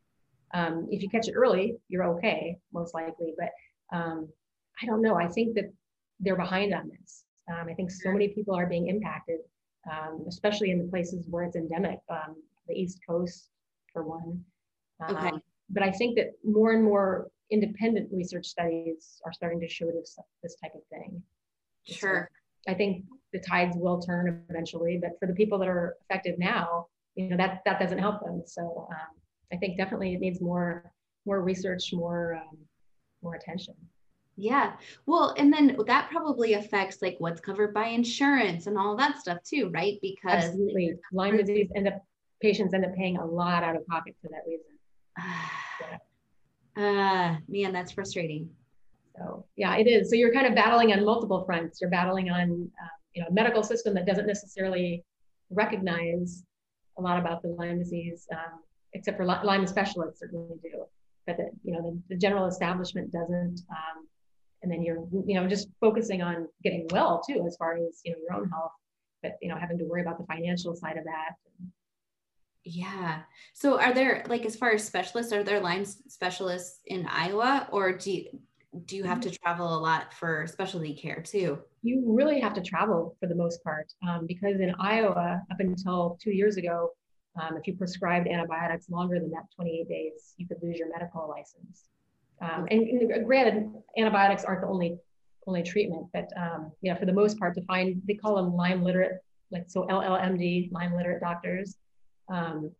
Um, 0.53 0.87
if 0.89 1.03
you 1.03 1.09
catch 1.09 1.27
it 1.27 1.33
early, 1.33 1.77
you're 1.89 2.05
okay, 2.15 2.57
most 2.73 2.93
likely. 2.93 3.33
But 3.37 3.49
um, 3.95 4.29
I 4.81 4.85
don't 4.85 5.01
know. 5.01 5.15
I 5.15 5.27
think 5.27 5.55
that 5.55 5.71
they're 6.21 6.37
behind 6.37 6.73
on 6.73 6.89
this. 6.89 7.25
Um, 7.51 7.67
I 7.69 7.73
think 7.73 7.91
so 7.91 8.11
many 8.11 8.29
people 8.29 8.55
are 8.55 8.67
being 8.67 8.87
impacted, 8.87 9.39
um, 9.91 10.23
especially 10.29 10.71
in 10.71 10.77
the 10.77 10.89
places 10.89 11.27
where 11.29 11.43
it's 11.43 11.57
endemic, 11.57 11.99
um, 12.09 12.35
the 12.67 12.73
East 12.73 12.99
Coast, 13.07 13.49
for 13.91 14.03
one. 14.03 14.41
Okay. 15.09 15.31
But 15.69 15.83
I 15.83 15.91
think 15.91 16.17
that 16.17 16.31
more 16.43 16.71
and 16.71 16.83
more 16.83 17.29
independent 17.49 18.09
research 18.13 18.45
studies 18.45 19.21
are 19.25 19.33
starting 19.33 19.59
to 19.59 19.67
show 19.67 19.87
this 19.87 20.17
this 20.41 20.55
type 20.63 20.73
of 20.75 20.81
thing. 20.89 21.21
Sure. 21.85 22.29
So 22.65 22.71
I 22.71 22.75
think 22.75 23.05
the 23.33 23.39
tides 23.39 23.75
will 23.77 23.99
turn 23.99 24.43
eventually, 24.49 24.99
but 25.01 25.11
for 25.19 25.27
the 25.27 25.33
people 25.33 25.57
that 25.59 25.67
are 25.67 25.97
affected 26.03 26.37
now, 26.37 26.87
you 27.15 27.29
know 27.29 27.37
that 27.37 27.61
that 27.65 27.79
doesn't 27.79 27.97
help 27.97 28.23
them. 28.23 28.43
So 28.45 28.87
um, 28.89 29.17
I 29.51 29.57
think 29.57 29.77
definitely 29.77 30.13
it 30.13 30.19
needs 30.19 30.41
more 30.41 30.91
more 31.25 31.41
research, 31.41 31.91
more 31.93 32.35
um, 32.35 32.57
more 33.21 33.35
attention. 33.35 33.75
Yeah. 34.37 34.73
Well, 35.05 35.35
and 35.37 35.53
then 35.53 35.77
that 35.87 36.09
probably 36.09 36.53
affects 36.53 37.01
like 37.01 37.15
what's 37.19 37.41
covered 37.41 37.73
by 37.73 37.87
insurance 37.87 38.67
and 38.67 38.77
all 38.77 38.95
that 38.95 39.19
stuff 39.19 39.39
too, 39.43 39.69
right? 39.73 39.99
Because 40.01 40.45
absolutely 40.45 40.95
Lyme 41.11 41.37
disease 41.37 41.69
end 41.75 41.87
up 41.87 42.03
patients 42.41 42.73
end 42.73 42.85
up 42.85 42.95
paying 42.95 43.17
a 43.17 43.25
lot 43.25 43.63
out 43.63 43.75
of 43.75 43.85
pocket 43.87 44.15
for 44.21 44.29
that 44.29 44.43
reason. 44.47 44.65
yeah. 45.81 45.97
Uh 46.73 47.35
man, 47.49 47.73
that's 47.73 47.91
frustrating. 47.91 48.49
So 49.15 49.45
yeah, 49.55 49.75
it 49.75 49.87
is. 49.87 50.09
So 50.09 50.15
you're 50.15 50.33
kind 50.33 50.47
of 50.47 50.55
battling 50.55 50.93
on 50.93 51.05
multiple 51.05 51.43
fronts. 51.45 51.81
You're 51.81 51.89
battling 51.89 52.29
on 52.29 52.43
um, 52.43 52.69
you 53.13 53.21
know 53.21 53.27
a 53.29 53.33
medical 53.33 53.63
system 53.63 53.93
that 53.95 54.05
doesn't 54.05 54.27
necessarily 54.27 55.03
recognize 55.49 56.43
a 56.97 57.01
lot 57.01 57.19
about 57.19 57.41
the 57.41 57.49
Lyme 57.49 57.79
disease, 57.79 58.27
um, 58.31 58.59
except 58.93 59.17
for 59.17 59.25
Lyme 59.25 59.67
specialists 59.67 60.19
certainly 60.19 60.55
do, 60.61 60.85
but 61.25 61.37
you 61.63 61.73
know 61.73 61.81
the, 61.81 62.15
the 62.15 62.19
general 62.19 62.45
establishment 62.45 63.11
doesn't. 63.11 63.61
Um, 63.69 64.07
and 64.63 64.71
then 64.71 64.83
you're 64.83 65.03
you 65.25 65.35
know 65.35 65.47
just 65.47 65.69
focusing 65.79 66.21
on 66.21 66.47
getting 66.63 66.87
well 66.91 67.21
too, 67.27 67.43
as 67.47 67.57
far 67.57 67.75
as 67.75 68.01
you 68.05 68.11
know 68.11 68.17
your 68.21 68.39
own 68.39 68.49
health, 68.49 68.71
but 69.23 69.37
you 69.41 69.49
know 69.49 69.57
having 69.57 69.77
to 69.77 69.85
worry 69.85 70.01
about 70.01 70.17
the 70.17 70.25
financial 70.25 70.75
side 70.75 70.97
of 70.97 71.03
that. 71.05 71.35
Yeah. 72.63 73.21
So 73.53 73.79
are 73.79 73.93
there 73.93 74.23
like 74.27 74.45
as 74.45 74.55
far 74.55 74.71
as 74.71 74.85
specialists, 74.85 75.33
are 75.33 75.43
there 75.43 75.59
Lyme 75.59 75.85
specialists 75.85 76.79
in 76.85 77.07
Iowa 77.07 77.67
or 77.71 77.91
do 77.93 78.11
you, 78.11 78.39
do 78.85 78.95
you 78.95 79.03
have 79.03 79.19
to 79.21 79.29
travel 79.29 79.77
a 79.77 79.79
lot 79.79 80.13
for 80.13 80.47
specialty 80.47 80.93
care 80.93 81.21
too? 81.21 81.59
You 81.83 82.03
really 82.05 82.39
have 82.39 82.53
to 82.53 82.61
travel 82.61 83.15
for 83.19 83.27
the 83.27 83.35
most 83.35 83.63
part 83.63 83.91
um, 84.07 84.25
because 84.25 84.61
in 84.61 84.73
Iowa, 84.79 85.41
up 85.51 85.59
until 85.59 86.17
two 86.21 86.31
years 86.31 86.57
ago, 86.57 86.91
um, 87.41 87.57
if 87.57 87.67
you 87.67 87.75
prescribed 87.75 88.27
antibiotics 88.27 88.89
longer 88.89 89.19
than 89.19 89.29
that 89.31 89.43
28 89.55 89.89
days, 89.89 90.33
you 90.37 90.47
could 90.47 90.57
lose 90.61 90.77
your 90.77 90.89
medical 90.89 91.27
license. 91.29 91.89
Um, 92.41 92.67
and, 92.71 93.11
and, 93.11 93.25
granted, 93.25 93.71
antibiotics 93.97 94.43
aren't 94.43 94.61
the 94.61 94.67
only 94.67 94.97
only 95.47 95.63
treatment, 95.63 96.05
but 96.13 96.29
um, 96.37 96.71
you 96.81 96.93
know, 96.93 96.99
for 96.99 97.05
the 97.05 97.13
most 97.13 97.39
part, 97.39 97.55
to 97.55 97.61
find 97.65 98.01
they 98.07 98.13
call 98.13 98.35
them 98.35 98.55
Lyme 98.55 98.83
literate, 98.83 99.23
like 99.51 99.65
so 99.67 99.85
LLMD, 99.87 100.71
Lyme 100.71 100.95
literate 100.95 101.19
doctors. 101.19 101.77
Um, 102.29 102.71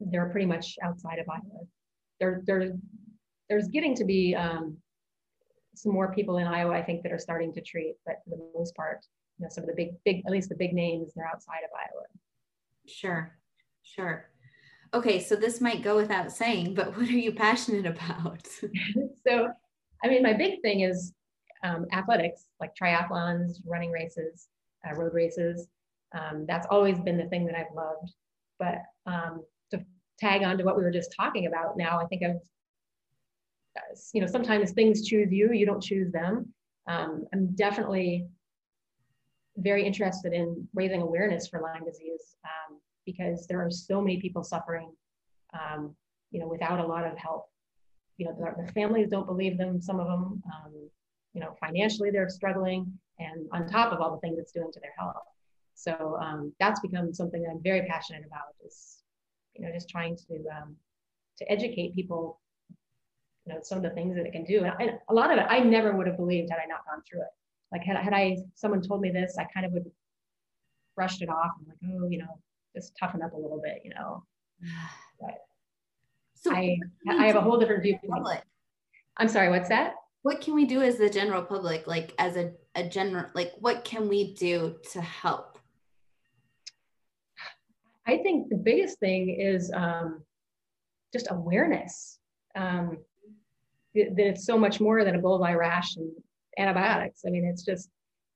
they're 0.00 0.28
pretty 0.30 0.46
much 0.46 0.76
outside 0.82 1.18
of 1.18 1.28
Iowa. 1.28 1.64
There, 2.20 2.42
there, 2.46 2.72
there's 3.48 3.68
getting 3.68 3.94
to 3.96 4.04
be 4.04 4.34
um, 4.34 4.76
some 5.82 5.92
more 5.92 6.12
people 6.12 6.38
in 6.38 6.46
Iowa, 6.46 6.74
I 6.74 6.82
think, 6.82 7.02
that 7.02 7.12
are 7.12 7.18
starting 7.18 7.52
to 7.54 7.60
treat, 7.60 7.96
but 8.04 8.16
for 8.24 8.30
the 8.30 8.50
most 8.54 8.74
part, 8.74 9.04
you 9.38 9.44
know, 9.44 9.48
some 9.50 9.64
of 9.64 9.68
the 9.68 9.76
big, 9.76 9.90
big, 10.04 10.22
at 10.26 10.32
least 10.32 10.48
the 10.48 10.54
big 10.54 10.74
names, 10.74 11.12
they're 11.14 11.26
outside 11.26 11.62
of 11.64 11.70
Iowa. 11.74 12.04
Sure, 12.86 13.36
sure. 13.82 14.26
Okay, 14.92 15.20
so 15.20 15.36
this 15.36 15.60
might 15.60 15.82
go 15.82 15.96
without 15.96 16.32
saying, 16.32 16.74
but 16.74 16.88
what 16.96 17.08
are 17.08 17.12
you 17.12 17.32
passionate 17.32 17.86
about? 17.86 18.46
so, 19.26 19.48
I 20.04 20.08
mean, 20.08 20.22
my 20.22 20.32
big 20.32 20.60
thing 20.62 20.80
is 20.80 21.12
um, 21.62 21.86
athletics, 21.92 22.46
like 22.60 22.72
triathlons, 22.80 23.58
running 23.66 23.90
races, 23.90 24.48
uh, 24.86 24.94
road 24.94 25.14
races. 25.14 25.68
Um, 26.18 26.44
that's 26.46 26.66
always 26.70 26.98
been 27.00 27.16
the 27.16 27.28
thing 27.28 27.46
that 27.46 27.54
I've 27.54 27.74
loved. 27.74 28.12
But 28.58 28.82
um, 29.06 29.44
to 29.70 29.84
tag 30.18 30.42
on 30.42 30.58
to 30.58 30.64
what 30.64 30.76
we 30.76 30.82
were 30.82 30.90
just 30.90 31.14
talking 31.16 31.46
about 31.46 31.76
now, 31.76 32.00
I 32.00 32.06
think 32.06 32.22
I've 32.22 32.40
you 34.12 34.20
know, 34.20 34.26
sometimes 34.26 34.72
things 34.72 35.06
choose 35.06 35.30
you, 35.30 35.52
you 35.52 35.66
don't 35.66 35.82
choose 35.82 36.12
them. 36.12 36.52
Um, 36.88 37.24
I'm 37.32 37.54
definitely 37.54 38.26
very 39.56 39.84
interested 39.84 40.32
in 40.32 40.68
raising 40.74 41.02
awareness 41.02 41.48
for 41.48 41.60
Lyme 41.60 41.84
disease 41.84 42.36
um, 42.44 42.78
because 43.06 43.46
there 43.46 43.64
are 43.64 43.70
so 43.70 44.00
many 44.00 44.20
people 44.20 44.42
suffering, 44.42 44.90
um, 45.54 45.94
you 46.30 46.40
know, 46.40 46.48
without 46.48 46.80
a 46.80 46.86
lot 46.86 47.06
of 47.06 47.16
help. 47.16 47.46
You 48.16 48.26
know, 48.26 48.36
their, 48.38 48.54
their 48.56 48.68
families 48.68 49.08
don't 49.08 49.26
believe 49.26 49.56
them, 49.56 49.80
some 49.80 50.00
of 50.00 50.06
them, 50.06 50.42
um, 50.46 50.72
you 51.32 51.40
know, 51.40 51.54
financially 51.60 52.10
they're 52.10 52.28
struggling, 52.28 52.92
and 53.18 53.46
on 53.52 53.66
top 53.66 53.92
of 53.92 54.00
all 54.00 54.12
the 54.12 54.20
things 54.20 54.38
it's 54.38 54.52
doing 54.52 54.70
to 54.72 54.80
their 54.80 54.94
health. 54.98 55.16
So 55.74 56.18
um, 56.20 56.52
that's 56.60 56.80
become 56.80 57.14
something 57.14 57.42
that 57.42 57.50
I'm 57.50 57.62
very 57.62 57.86
passionate 57.86 58.24
about 58.26 58.54
is, 58.66 58.98
you 59.54 59.64
know, 59.64 59.72
just 59.72 59.88
trying 59.88 60.16
to 60.16 60.34
um, 60.54 60.76
to 61.38 61.50
educate 61.50 61.94
people 61.94 62.40
you 63.50 63.56
know 63.56 63.60
some 63.62 63.78
of 63.78 63.84
the 63.84 63.90
things 63.90 64.16
that 64.16 64.26
it 64.26 64.32
can 64.32 64.44
do. 64.44 64.64
And, 64.64 64.92
a 65.08 65.14
lot 65.14 65.32
of 65.32 65.38
it 65.38 65.46
i 65.48 65.60
never 65.60 65.96
would 65.96 66.06
have 66.06 66.16
believed 66.16 66.50
had 66.50 66.60
i 66.62 66.66
not 66.66 66.84
gone 66.86 67.02
through 67.08 67.22
it. 67.22 67.28
Like 67.72 67.82
had, 67.82 67.96
had 67.96 68.12
i 68.12 68.36
someone 68.54 68.82
told 68.82 69.00
me 69.00 69.10
this 69.10 69.36
i 69.38 69.44
kind 69.44 69.66
of 69.66 69.72
would 69.72 69.90
brushed 70.96 71.22
it 71.22 71.28
off 71.28 71.52
I'm 71.58 71.66
like 71.68 71.78
oh 71.84 72.08
you 72.08 72.18
know 72.18 72.38
just 72.74 72.92
toughen 72.98 73.22
up 73.22 73.32
a 73.32 73.36
little 73.36 73.60
bit 73.62 73.82
you 73.84 73.90
know? 73.94 74.24
But 75.20 75.34
so 76.34 76.52
i 76.54 76.78
i 77.08 77.26
have 77.26 77.36
a 77.36 77.40
whole 77.40 77.58
different 77.58 77.82
view 77.82 77.98
i'm 79.18 79.28
sorry 79.28 79.50
what's 79.50 79.68
that? 79.68 79.94
What 80.22 80.42
can 80.42 80.54
we 80.54 80.66
do 80.66 80.82
as 80.82 80.98
the 80.98 81.08
general 81.08 81.42
public 81.42 81.86
like 81.86 82.12
as 82.18 82.36
a, 82.36 82.52
a 82.74 82.86
general 82.88 83.26
like 83.34 83.52
what 83.58 83.84
can 83.84 84.08
we 84.08 84.34
do 84.34 84.76
to 84.92 85.00
help? 85.00 85.58
I 88.06 88.18
think 88.18 88.48
the 88.48 88.56
biggest 88.56 88.98
thing 88.98 89.38
is 89.40 89.70
um, 89.74 90.22
just 91.12 91.28
awareness. 91.30 92.18
Um, 92.56 92.98
that 93.94 94.18
it's 94.18 94.44
so 94.44 94.58
much 94.58 94.80
more 94.80 95.04
than 95.04 95.16
a 95.16 95.18
bullseye 95.18 95.54
rash 95.54 95.96
and 95.96 96.10
antibiotics. 96.58 97.22
I 97.26 97.30
mean, 97.30 97.44
it's 97.44 97.64
just, 97.64 97.90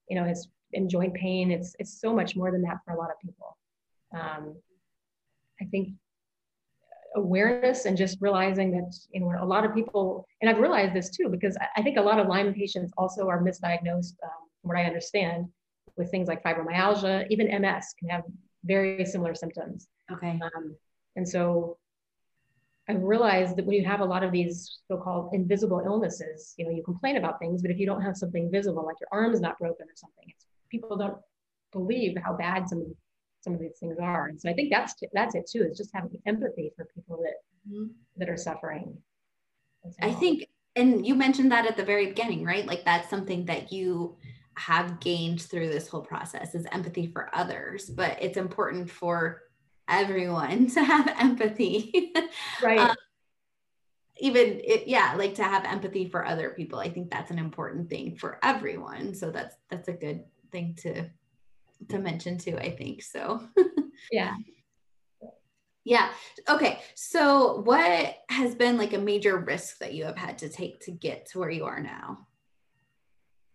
you 0.08 0.16
know, 0.20 0.24
it's 0.24 0.48
in 0.72 0.88
joint 0.88 1.14
pain. 1.14 1.50
It's 1.50 1.74
it's 1.78 2.00
so 2.00 2.14
much 2.14 2.36
more 2.36 2.50
than 2.50 2.62
that 2.62 2.78
for 2.84 2.94
a 2.94 2.98
lot 2.98 3.10
of 3.10 3.18
people. 3.20 3.56
Um, 4.12 4.56
I 5.60 5.64
think 5.66 5.90
awareness 7.16 7.84
and 7.84 7.96
just 7.96 8.18
realizing 8.20 8.70
that 8.72 8.92
you 9.12 9.20
know 9.20 9.32
a 9.40 9.44
lot 9.44 9.64
of 9.64 9.72
people 9.74 10.26
and 10.40 10.50
i've 10.50 10.58
realized 10.58 10.92
this 10.92 11.10
too 11.10 11.28
because 11.28 11.56
i 11.76 11.82
think 11.82 11.96
a 11.96 12.02
lot 12.02 12.18
of 12.18 12.26
lyme 12.26 12.52
patients 12.52 12.92
also 12.98 13.28
are 13.28 13.40
misdiagnosed 13.40 14.14
um, 14.24 14.42
from 14.60 14.68
what 14.68 14.76
i 14.76 14.82
understand 14.82 15.46
with 15.96 16.10
things 16.10 16.26
like 16.26 16.42
fibromyalgia 16.42 17.24
even 17.30 17.46
ms 17.62 17.94
can 18.00 18.08
have 18.08 18.24
very 18.64 19.04
similar 19.04 19.32
symptoms 19.32 19.86
okay 20.10 20.40
um, 20.56 20.74
and 21.16 21.28
so 21.28 21.76
i 22.88 22.92
realized 22.92 23.56
that 23.56 23.66
when 23.66 23.76
you 23.76 23.84
have 23.84 24.00
a 24.00 24.04
lot 24.04 24.22
of 24.22 24.32
these 24.32 24.80
so-called 24.88 25.30
invisible 25.32 25.82
illnesses 25.84 26.54
you 26.56 26.64
know 26.64 26.70
you 26.70 26.82
complain 26.82 27.16
about 27.16 27.38
things 27.38 27.62
but 27.62 27.70
if 27.70 27.78
you 27.78 27.86
don't 27.86 28.02
have 28.02 28.16
something 28.16 28.50
visible 28.50 28.84
like 28.84 28.96
your 29.00 29.08
arm's 29.12 29.40
not 29.40 29.58
broken 29.58 29.86
or 29.86 29.96
something 29.96 30.32
people 30.70 30.96
don't 30.96 31.18
believe 31.72 32.16
how 32.24 32.32
bad 32.32 32.68
some 32.68 32.80
of 32.80 32.86
some 33.44 33.52
of 33.52 33.60
these 33.60 33.78
things 33.78 33.98
are. 34.00 34.26
And 34.26 34.40
so 34.40 34.48
I 34.48 34.54
think 34.54 34.72
that's 34.72 34.94
that's 35.12 35.34
it 35.34 35.46
too. 35.46 35.62
Is 35.62 35.76
just 35.76 35.90
having 35.94 36.18
empathy 36.26 36.72
for 36.74 36.86
people 36.86 37.18
that 37.22 37.70
mm-hmm. 37.70 37.88
that 38.16 38.28
are 38.28 38.36
suffering. 38.36 38.96
I 40.00 40.12
think, 40.12 40.46
and 40.76 41.06
you 41.06 41.14
mentioned 41.14 41.52
that 41.52 41.66
at 41.66 41.76
the 41.76 41.84
very 41.84 42.06
beginning, 42.06 42.42
right? 42.42 42.66
Like 42.66 42.86
that's 42.86 43.10
something 43.10 43.44
that 43.44 43.70
you 43.70 44.16
have 44.56 44.98
gained 45.00 45.42
through 45.42 45.68
this 45.68 45.88
whole 45.88 46.00
process 46.00 46.54
is 46.54 46.66
empathy 46.72 47.06
for 47.06 47.28
others. 47.34 47.90
But 47.90 48.16
it's 48.22 48.38
important 48.38 48.90
for 48.90 49.42
everyone 49.88 50.66
to 50.74 50.82
have 50.82 51.08
empathy, 51.18 52.12
right? 52.62 52.90
um, 52.90 52.96
even 54.18 54.60
it, 54.64 54.86
yeah, 54.86 55.14
like 55.16 55.34
to 55.36 55.44
have 55.44 55.64
empathy 55.64 56.08
for 56.08 56.24
other 56.24 56.50
people. 56.50 56.78
I 56.78 56.88
think 56.88 57.10
that's 57.10 57.30
an 57.30 57.38
important 57.38 57.90
thing 57.90 58.16
for 58.16 58.38
everyone. 58.42 59.14
So 59.14 59.30
that's 59.30 59.56
that's 59.70 59.88
a 59.88 59.92
good 59.92 60.24
thing 60.52 60.76
to 60.82 61.10
to 61.88 61.98
mention 61.98 62.38
too, 62.38 62.56
I 62.58 62.70
think. 62.70 63.02
So 63.02 63.48
yeah. 64.12 64.34
Yeah. 65.84 66.10
Okay. 66.48 66.80
So 66.94 67.60
what 67.60 68.16
has 68.30 68.54
been 68.54 68.78
like 68.78 68.94
a 68.94 68.98
major 68.98 69.36
risk 69.36 69.78
that 69.78 69.92
you 69.92 70.04
have 70.06 70.16
had 70.16 70.38
to 70.38 70.48
take 70.48 70.80
to 70.80 70.90
get 70.90 71.26
to 71.30 71.38
where 71.38 71.50
you 71.50 71.66
are 71.66 71.80
now? 71.80 72.26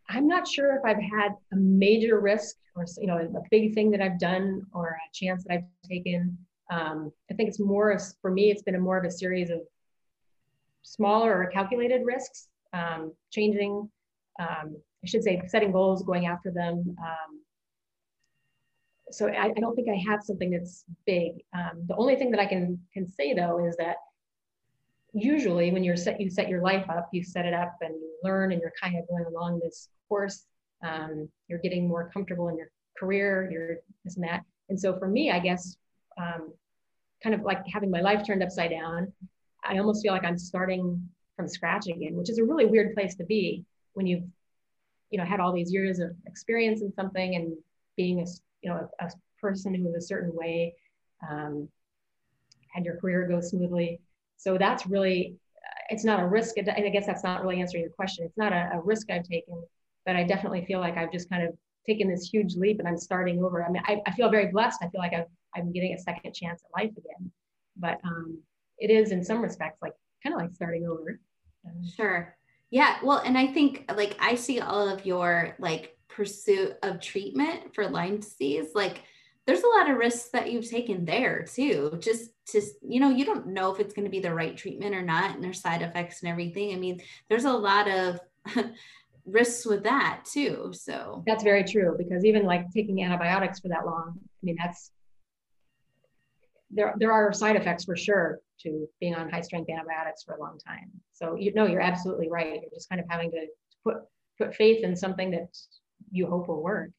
I'm 0.10 0.28
not 0.28 0.48
sure 0.48 0.76
if 0.76 0.84
I've 0.84 1.02
had 1.02 1.36
a 1.54 1.56
major 1.56 2.20
risk 2.20 2.56
or 2.76 2.86
you 2.98 3.08
know 3.08 3.18
a 3.18 3.42
big 3.52 3.74
thing 3.76 3.92
that 3.92 4.02
I've 4.02 4.20
done 4.20 4.64
or 4.74 4.88
a 4.88 5.14
chance 5.14 5.44
that 5.44 5.54
I've 5.54 5.90
taken. 5.90 6.38
Um, 6.72 7.12
I 7.32 7.36
think 7.36 7.50
it's 7.50 7.60
more 7.60 7.92
of, 7.92 8.02
for 8.22 8.32
me. 8.32 8.52
It's 8.52 8.64
been 8.64 8.76
a 8.76 8.80
more 8.80 8.98
of 8.98 9.06
a 9.06 9.12
series 9.12 9.50
of 9.50 9.60
smaller 10.82 11.36
or 11.42 11.48
calculated 11.48 12.02
risks, 12.06 12.48
um, 12.74 13.14
changing. 13.32 13.90
Um, 14.40 14.78
I 15.04 15.08
should 15.08 15.24
say 15.24 15.42
setting 15.48 15.72
goals, 15.72 16.04
going 16.04 16.26
after 16.26 16.52
them, 16.52 16.96
um, 17.00 17.42
so 19.12 19.28
I, 19.28 19.46
I, 19.46 19.60
don't 19.60 19.76
think 19.76 19.88
I 19.90 20.02
have 20.10 20.24
something 20.24 20.52
that's 20.52 20.86
big. 21.06 21.44
Um, 21.54 21.84
the 21.88 21.96
only 21.96 22.16
thing 22.16 22.32
that 22.32 22.40
I 22.40 22.46
can 22.46 22.80
can 22.94 23.08
say 23.08 23.34
though 23.34 23.66
is 23.66 23.76
that 23.78 23.98
usually 25.14 25.72
when 25.72 25.84
you're 25.84 25.98
set, 25.98 26.20
you 26.20 26.30
set 26.30 26.50
your 26.50 26.62
life 26.62 26.90
up, 26.90 27.10
you 27.12 27.24
set 27.24 27.46
it 27.46 27.54
up 27.54 27.76
and 27.82 27.94
you 27.94 28.12
learn, 28.24 28.52
and 28.52 28.62
you're 28.62 28.74
kind 28.82 28.98
of 28.98 29.08
going 29.08 29.26
along 29.26 29.60
this 29.60 29.90
course. 30.08 30.46
Um, 30.84 31.30
you're 31.48 31.60
getting 31.60 31.88
more 31.88 32.10
comfortable 32.14 32.48
in 32.50 32.58
your 32.58 32.70
career, 32.98 33.50
you're 33.52 33.78
this 34.04 34.16
and 34.16 34.24
that. 34.26 34.44
And 34.70 34.80
so 34.80 34.98
for 34.98 35.08
me, 35.08 35.32
I 35.32 35.40
guess, 35.40 35.78
um, 36.18 36.54
kind 37.24 37.36
of 37.36 37.42
like 37.42 37.64
having 37.72 37.92
my 37.92 38.02
life 38.02 38.26
turned 38.26 38.44
upside 38.44 38.72
down, 38.72 39.12
I 39.64 39.78
almost 39.78 40.04
feel 40.04 40.14
like 40.14 40.24
I'm 40.24 40.38
starting 40.38 41.10
from 41.36 41.48
scratch 41.48 41.88
again, 41.88 42.16
which 42.16 42.30
is 42.30 42.38
a 42.38 42.44
really 42.44 42.66
weird 42.66 42.94
place 42.94 43.16
to 43.16 43.26
be 43.26 43.66
when 43.94 44.08
you've, 44.08 44.24
you 45.10 45.18
know, 45.18 45.26
had 45.26 45.40
all 45.40 45.52
these 45.52 45.72
years 45.74 46.00
of 46.00 46.12
experience 46.28 46.82
in 46.82 46.94
something 46.94 47.36
and 47.36 47.58
being 48.00 48.22
a 48.22 48.26
you 48.62 48.70
know 48.70 48.88
a, 49.02 49.06
a 49.06 49.10
person 49.42 49.74
who 49.74 49.84
was 49.84 49.96
a 49.96 50.08
certain 50.08 50.34
way 50.34 50.74
um, 51.30 51.68
had 52.74 52.86
your 52.86 52.96
career 52.98 53.28
go 53.28 53.42
smoothly 53.42 54.00
so 54.40 54.58
that's 54.58 54.88
really 54.88 55.36
it's 55.90 56.04
not 56.04 56.20
a 56.20 56.26
risk 56.26 56.58
and 56.58 56.70
i 56.70 56.90
guess 56.90 57.06
that's 57.06 57.24
not 57.24 57.44
really 57.44 57.62
answering 57.62 57.84
your 57.84 57.92
question. 57.92 58.26
It's 58.26 58.38
not 58.38 58.54
a, 58.54 58.72
a 58.74 58.82
risk 58.82 59.10
i've 59.12 59.24
taken 59.24 59.62
but 60.06 60.16
i 60.16 60.24
definitely 60.24 60.66
feel 60.66 60.80
like 60.80 60.98
i've 60.98 61.12
just 61.12 61.30
kind 61.30 61.44
of 61.44 61.54
taken 61.86 62.10
this 62.10 62.30
huge 62.30 62.56
leap 62.56 62.80
and 62.80 62.88
i'm 62.88 62.98
starting 62.98 63.44
over. 63.44 63.64
I 63.64 63.70
mean 63.70 63.84
i, 63.86 64.02
I 64.08 64.12
feel 64.12 64.30
very 64.30 64.48
blessed. 64.48 64.80
I 64.82 64.90
feel 64.90 65.02
like 65.02 65.14
I've, 65.14 65.28
i'm 65.56 65.72
getting 65.72 65.94
a 65.94 66.00
second 66.00 66.34
chance 66.34 66.62
at 66.64 66.82
life 66.82 66.92
again. 66.92 67.32
But 67.78 68.00
um, 68.04 68.40
it 68.78 68.90
is 68.90 69.12
in 69.12 69.24
some 69.24 69.42
respects 69.42 69.82
like 69.82 69.94
kind 70.24 70.34
of 70.34 70.42
like 70.42 70.54
starting 70.54 70.88
over. 70.88 71.20
Sure. 71.96 72.36
Yeah 72.72 72.98
well 73.04 73.20
and 73.20 73.38
i 73.38 73.48
think 73.48 73.92
like 73.96 74.16
i 74.20 74.36
see 74.36 74.60
all 74.60 74.88
of 74.88 75.06
your 75.06 75.56
like 75.60 75.98
pursuit 76.20 76.76
of 76.84 77.00
treatment 77.00 77.74
for 77.74 77.88
Lyme 77.88 78.20
disease, 78.20 78.72
like 78.76 79.04
there's 79.50 79.64
a 79.64 79.80
lot 79.80 79.90
of 79.90 79.98
risks 79.98 80.30
that 80.30 80.52
you've 80.52 80.70
taken 80.70 81.06
there 81.06 81.42
too. 81.42 81.98
Just 82.00 82.30
to, 82.50 82.62
you 82.88 83.00
know, 83.00 83.10
you 83.10 83.26
don't 83.26 83.48
know 83.48 83.74
if 83.74 83.80
it's 83.80 83.96
going 83.96 84.06
to 84.06 84.12
be 84.12 84.20
the 84.20 84.32
right 84.32 84.56
treatment 84.56 84.94
or 84.94 85.02
not, 85.02 85.34
and 85.34 85.44
there's 85.44 85.60
side 85.60 85.82
effects 85.82 86.22
and 86.22 86.30
everything. 86.30 86.72
I 86.72 86.78
mean, 86.78 87.02
there's 87.30 87.46
a 87.46 87.52
lot 87.52 87.90
of 87.90 88.20
risks 89.26 89.66
with 89.66 89.86
that 89.86 90.22
too. 90.32 90.72
So 90.74 91.24
that's 91.26 91.44
very 91.44 91.64
true 91.64 91.96
because 91.98 92.26
even 92.26 92.44
like 92.44 92.70
taking 92.72 93.04
antibiotics 93.04 93.60
for 93.60 93.70
that 93.70 93.88
long, 93.88 94.20
I 94.20 94.44
mean, 94.44 94.56
that's 94.56 94.92
there, 96.70 96.94
there 97.00 97.12
are 97.12 97.34
side 97.34 97.56
effects 97.56 97.86
for 97.86 97.98
sure 97.98 98.42
to 98.62 98.88
being 99.00 99.16
on 99.16 99.32
high 99.32 99.42
strength 99.42 99.72
antibiotics 99.72 100.22
for 100.22 100.36
a 100.36 100.40
long 100.40 100.60
time. 100.60 100.92
So 101.14 101.36
you 101.36 101.56
know, 101.56 101.66
you're 101.66 101.82
absolutely 101.82 102.30
right. 102.30 102.62
You're 102.62 102.72
just 102.72 102.88
kind 102.88 103.02
of 103.02 103.08
having 103.10 103.32
to 103.32 103.48
put 103.84 103.96
put 104.38 104.54
faith 104.54 104.84
in 104.84 104.96
something 104.96 105.32
that 105.32 105.58
you 106.12 106.28
hope 106.28 106.50
will 106.50 106.62
work. 106.62 106.92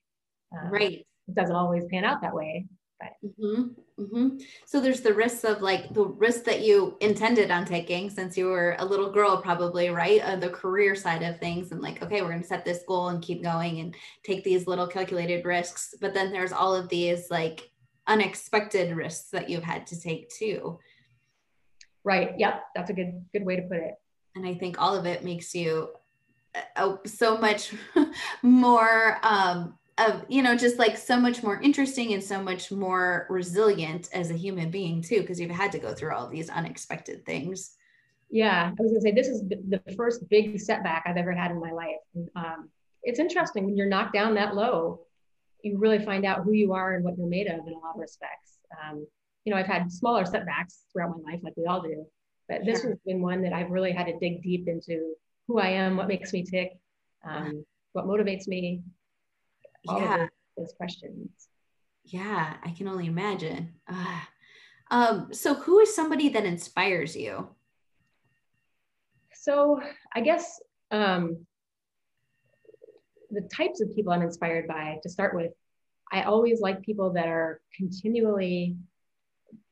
Um, 0.53 0.69
right. 0.69 1.07
It 1.31 1.41
doesn't 1.41 1.55
always 1.55 1.85
pan 1.87 2.05
out 2.05 2.23
that 2.23 2.35
way. 2.35 2.67
But. 2.99 3.13
Mm-hmm. 3.25 4.03
Mm-hmm. 4.03 4.39
So 4.67 4.81
there's 4.81 5.01
the 5.01 5.15
risks 5.15 5.45
of 5.45 5.63
like 5.63 5.93
the 5.95 6.05
risk 6.05 6.45
that 6.45 6.63
you 6.63 6.97
intended 7.01 7.51
on 7.51 7.65
taking 7.65 8.11
since 8.11 8.37
you 8.37 8.47
were 8.47 8.77
a 8.79 8.85
little 8.85 9.11
girl, 9.11 9.41
probably, 9.41 9.91
right? 9.91 10.21
Uh, 10.23 10.37
the 10.37 10.49
career 10.51 10.95
side 10.95 11.23
of 11.23 11.39
things, 11.39 11.73
and 11.73 11.81
like, 11.81 12.03
okay, 12.03 12.23
we're 12.23 12.29
going 12.29 12.43
to 12.43 12.47
set 12.47 12.65
this 12.65 12.83
goal 12.87 13.09
and 13.09 13.23
keep 13.23 13.43
going 13.43 13.81
and 13.81 13.95
take 14.25 14.45
these 14.45 14.67
little 14.67 14.87
calculated 14.87 15.45
risks. 15.45 15.95
But 16.01 16.15
then 16.15 16.33
there's 16.33 16.53
all 16.53 16.75
of 16.75 16.89
these 16.89 17.31
like 17.31 17.71
unexpected 18.07 18.97
risks 18.97 19.31
that 19.31 19.49
you've 19.49 19.65
had 19.65 19.87
to 19.89 20.01
take 20.01 20.31
too. 20.31 20.79
Right. 22.05 22.33
Yep. 22.39 22.65
That's 22.75 22.91
a 22.91 22.95
good 22.95 23.25
good 23.33 23.45
way 23.45 23.57
to 23.57 23.63
put 23.63 23.79
it. 23.79 23.95
And 24.35 24.47
I 24.47 24.55
think 24.55 24.81
all 24.81 24.97
of 24.97 25.07
it 25.07 25.25
makes 25.25 25.55
you 25.55 25.91
uh, 26.77 26.97
so 27.07 27.39
much 27.39 27.73
more 28.43 29.19
um, 29.23 29.79
of 30.01 30.25
you 30.29 30.43
know 30.43 30.57
just 30.57 30.79
like 30.79 30.97
so 30.97 31.19
much 31.19 31.43
more 31.43 31.61
interesting 31.61 32.13
and 32.13 32.23
so 32.23 32.43
much 32.43 32.71
more 32.71 33.27
resilient 33.29 34.09
as 34.13 34.31
a 34.31 34.35
human 34.35 34.71
being 34.71 35.03
too 35.03 35.21
because 35.21 35.41
you've 35.41 35.51
had 35.51 35.73
to 35.73 35.79
go 35.79 35.95
through 35.95 36.15
all 36.15 36.29
these 36.29 36.49
unexpected 36.51 37.25
things. 37.25 37.77
Yeah 38.31 38.71
i 38.79 38.83
was 38.83 38.93
gonna 38.93 39.01
say 39.01 39.13
this 39.13 39.29
is 39.29 39.43
the 39.49 39.83
first 39.97 40.29
big 40.29 40.61
setback 40.61 41.03
i've 41.07 41.17
ever 41.17 41.33
had 41.33 41.51
in 41.51 41.61
my 41.61 41.73
life. 41.73 42.03
Um, 42.37 42.69
it's 43.03 43.19
interesting 43.19 43.65
when 43.65 43.77
you're 43.77 43.89
knocked 43.89 44.15
down 44.15 44.35
that 44.35 44.55
low 44.55 45.01
you 45.63 45.79
really 45.79 45.99
find 45.99 46.25
out 46.25 46.45
who 46.45 46.53
you 46.53 46.73
are 46.73 46.95
and 46.95 47.05
what 47.05 47.19
you're 47.19 47.27
made 47.27 47.47
of 47.47 47.67
in 47.67 47.75
a 47.75 47.79
lot 47.79 47.95
of 47.95 48.01
respects. 48.01 48.59
Um, 48.83 49.07
you 49.45 49.53
know 49.53 49.59
i've 49.59 49.67
had 49.67 49.91
smaller 49.91 50.25
setbacks 50.27 50.85
throughout 50.93 51.17
my 51.17 51.33
life 51.33 51.41
like 51.43 51.55
we 51.57 51.65
all 51.67 51.81
do 51.81 52.07
but 52.49 52.65
this 52.65 52.83
has 52.83 52.99
been 53.07 53.23
one 53.23 53.43
that 53.43 53.53
i've 53.53 53.71
really 53.71 53.91
had 53.91 54.07
to 54.07 54.19
dig 54.19 54.43
deep 54.43 54.69
into 54.69 55.15
who 55.51 55.59
I 55.59 55.71
am, 55.71 55.97
what 55.97 56.07
makes 56.07 56.33
me 56.33 56.45
tick, 56.45 56.79
um, 57.29 57.65
what 57.93 58.07
motivates 58.07 58.47
me, 58.47 58.83
all 59.89 60.01
yeah. 60.01 60.27
those, 60.57 60.73
questions. 60.77 61.31
Yeah, 62.05 62.55
I 62.63 62.71
can 62.71 62.89
only 62.89 63.07
imagine. 63.07 63.75
Uh, 63.89 64.21
um, 64.91 65.29
so, 65.33 65.55
who 65.55 65.81
is 65.81 65.95
somebody 65.95 66.29
that 66.31 66.45
inspires 66.45 67.17
you? 67.17 67.49
So, 69.35 69.81
I 70.15 70.21
guess 70.21 70.61
um, 70.91 71.47
the 73.31 73.43
types 73.55 73.81
of 73.81 73.95
people 73.95 74.13
I'm 74.13 74.23
inspired 74.23 74.67
by 74.67 74.99
to 75.03 75.09
start 75.09 75.35
with, 75.35 75.53
I 76.13 76.23
always 76.23 76.61
like 76.61 76.83
people 76.83 77.13
that 77.13 77.29
are 77.29 77.61
continually, 77.75 78.77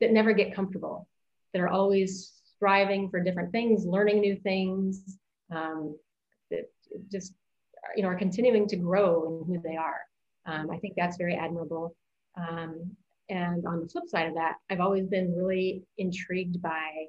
that 0.01 0.13
never 0.13 0.33
get 0.33 0.55
comfortable, 0.55 1.09
that 1.53 1.61
are 1.61 1.69
always 1.69 2.33
striving 2.57 3.11
for 3.11 3.23
different 3.23 3.53
things, 3.53 3.85
learning 3.85 4.21
new 4.21 4.37
things, 4.37 5.19
um, 5.51 5.97
that 6.51 6.71
just 7.11 7.35
you 7.97 8.03
know 8.03 8.09
are 8.09 8.19
continuing 8.19 8.67
to 8.69 8.77
grow 8.77 9.27
in 9.27 9.55
who 9.55 9.61
they 9.63 9.77
are. 9.77 10.01
Um, 10.47 10.71
I 10.71 10.79
think 10.79 10.95
that's 10.97 11.17
very 11.17 11.35
admirable. 11.35 11.95
Um, 12.37 12.97
and 13.29 13.67
on 13.67 13.81
the 13.81 13.89
flip 13.89 14.09
side 14.09 14.29
of 14.29 14.35
that, 14.35 14.55
I've 14.71 14.81
always 14.81 15.07
been 15.07 15.35
really 15.35 15.83
intrigued 15.99 16.63
by 16.63 17.07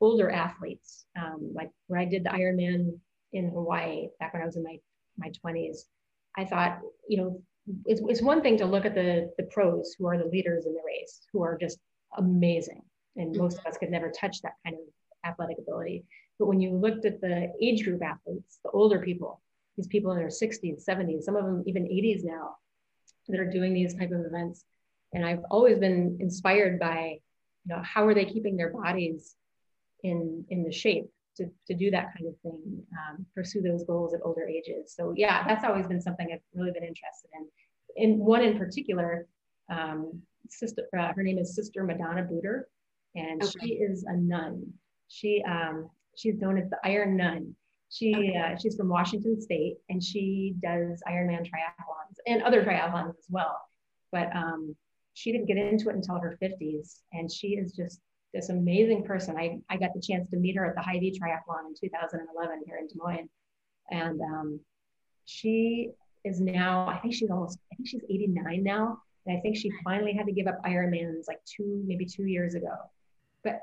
older 0.00 0.30
athletes. 0.30 1.06
Um, 1.18 1.50
like 1.52 1.70
when 1.88 2.00
I 2.00 2.04
did 2.04 2.24
the 2.24 2.30
Ironman 2.30 2.98
in 3.32 3.50
Hawaii 3.50 4.08
back 4.20 4.32
when 4.32 4.42
I 4.42 4.46
was 4.46 4.56
in 4.56 4.62
my 4.62 4.78
my 5.16 5.32
20s, 5.44 5.78
I 6.36 6.44
thought, 6.44 6.78
you 7.08 7.16
know, 7.16 7.42
it's, 7.84 8.00
it's 8.06 8.22
one 8.22 8.40
thing 8.40 8.56
to 8.58 8.66
look 8.66 8.84
at 8.84 8.94
the 8.94 9.32
the 9.36 9.44
pros 9.44 9.94
who 9.98 10.06
are 10.06 10.16
the 10.16 10.26
leaders 10.26 10.66
in 10.66 10.74
the 10.74 10.82
race, 10.86 11.26
who 11.32 11.42
are 11.42 11.58
just 11.58 11.78
amazing, 12.16 12.82
and 13.16 13.36
most 13.36 13.58
of 13.58 13.66
us 13.66 13.78
could 13.78 13.90
never 13.90 14.10
touch 14.10 14.40
that 14.42 14.54
kind 14.64 14.76
of 14.76 15.28
athletic 15.28 15.58
ability. 15.58 16.04
But 16.38 16.46
when 16.46 16.60
you 16.60 16.70
looked 16.70 17.04
at 17.04 17.20
the 17.20 17.52
age 17.60 17.84
group 17.84 18.02
athletes, 18.02 18.60
the 18.64 18.70
older 18.70 19.00
people, 19.00 19.40
these 19.78 19.86
people 19.86 20.12
in 20.12 20.18
their 20.18 20.26
60s, 20.26 20.84
70s, 20.84 21.22
some 21.22 21.36
of 21.36 21.44
them 21.44 21.62
even 21.66 21.84
80s 21.84 22.24
now, 22.24 22.56
that 23.28 23.40
are 23.40 23.50
doing 23.50 23.72
these 23.72 23.94
type 23.94 24.10
of 24.10 24.26
events. 24.26 24.64
And 25.14 25.24
I've 25.24 25.44
always 25.50 25.78
been 25.78 26.18
inspired 26.20 26.78
by 26.78 27.20
you 27.64 27.74
know, 27.74 27.82
how 27.82 28.06
are 28.06 28.14
they 28.14 28.24
keeping 28.26 28.56
their 28.56 28.70
bodies 28.70 29.36
in 30.02 30.44
in 30.50 30.64
the 30.64 30.72
shape 30.72 31.10
to, 31.36 31.46
to 31.66 31.74
do 31.74 31.90
that 31.90 32.12
kind 32.16 32.28
of 32.28 32.38
thing, 32.40 32.82
um, 32.92 33.24
pursue 33.34 33.62
those 33.62 33.84
goals 33.84 34.12
at 34.12 34.20
older 34.24 34.46
ages. 34.46 34.92
So 34.94 35.14
yeah, 35.16 35.46
that's 35.46 35.64
always 35.64 35.86
been 35.86 36.00
something 36.00 36.28
I've 36.32 36.40
really 36.54 36.72
been 36.72 36.82
interested 36.82 37.30
in. 37.34 37.46
In 37.96 38.18
one 38.18 38.42
in 38.42 38.58
particular, 38.58 39.26
um, 39.70 40.20
sister, 40.48 40.88
uh, 40.98 41.12
her 41.14 41.22
name 41.22 41.38
is 41.38 41.54
Sister 41.54 41.84
Madonna 41.84 42.22
Buder, 42.22 42.68
and 43.14 43.42
okay. 43.42 43.52
she 43.60 43.72
is 43.74 44.04
a 44.04 44.16
nun. 44.16 44.72
She 45.08 45.42
um, 45.48 45.88
she's 46.16 46.38
known 46.38 46.58
as 46.58 46.68
the 46.70 46.78
Iron 46.84 47.16
Nun. 47.16 47.54
She 47.90 48.14
okay. 48.14 48.36
uh, 48.36 48.56
she's 48.58 48.76
from 48.76 48.88
Washington 48.88 49.40
State, 49.40 49.76
and 49.88 50.02
she 50.02 50.54
does 50.62 51.02
Ironman 51.08 51.42
triathlons 51.42 52.16
and 52.26 52.42
other 52.42 52.62
triathlons 52.62 53.10
as 53.10 53.26
well. 53.30 53.58
But 54.12 54.34
um, 54.34 54.76
she 55.14 55.32
didn't 55.32 55.46
get 55.46 55.56
into 55.56 55.88
it 55.88 55.96
until 55.96 56.18
her 56.18 56.38
50s, 56.40 57.00
and 57.12 57.30
she 57.30 57.48
is 57.48 57.72
just 57.72 58.00
this 58.32 58.50
amazing 58.50 59.04
person. 59.04 59.36
I, 59.36 59.58
I 59.70 59.76
got 59.76 59.94
the 59.94 60.00
chance 60.00 60.28
to 60.30 60.36
meet 60.36 60.56
her 60.56 60.66
at 60.66 60.74
the 60.74 60.82
Hy-Vee 60.82 61.18
Triathlon 61.18 61.66
in 61.68 61.74
2011 61.80 62.62
here 62.66 62.76
in 62.76 62.86
Des 62.86 62.94
Moines. 62.96 63.28
And 63.90 64.20
um, 64.20 64.60
she 65.24 65.90
is 66.24 66.40
now, 66.40 66.86
I 66.86 66.98
think 66.98 67.14
she's 67.14 67.30
almost, 67.30 67.58
I 67.72 67.76
think 67.76 67.88
she's 67.88 68.02
89 68.08 68.62
now. 68.62 68.98
And 69.26 69.36
I 69.36 69.40
think 69.40 69.56
she 69.56 69.70
finally 69.82 70.12
had 70.12 70.26
to 70.26 70.32
give 70.32 70.46
up 70.46 70.62
Ironmans 70.64 71.26
like 71.26 71.40
two, 71.44 71.82
maybe 71.86 72.04
two 72.04 72.24
years 72.24 72.54
ago. 72.54 72.74
But 73.44 73.60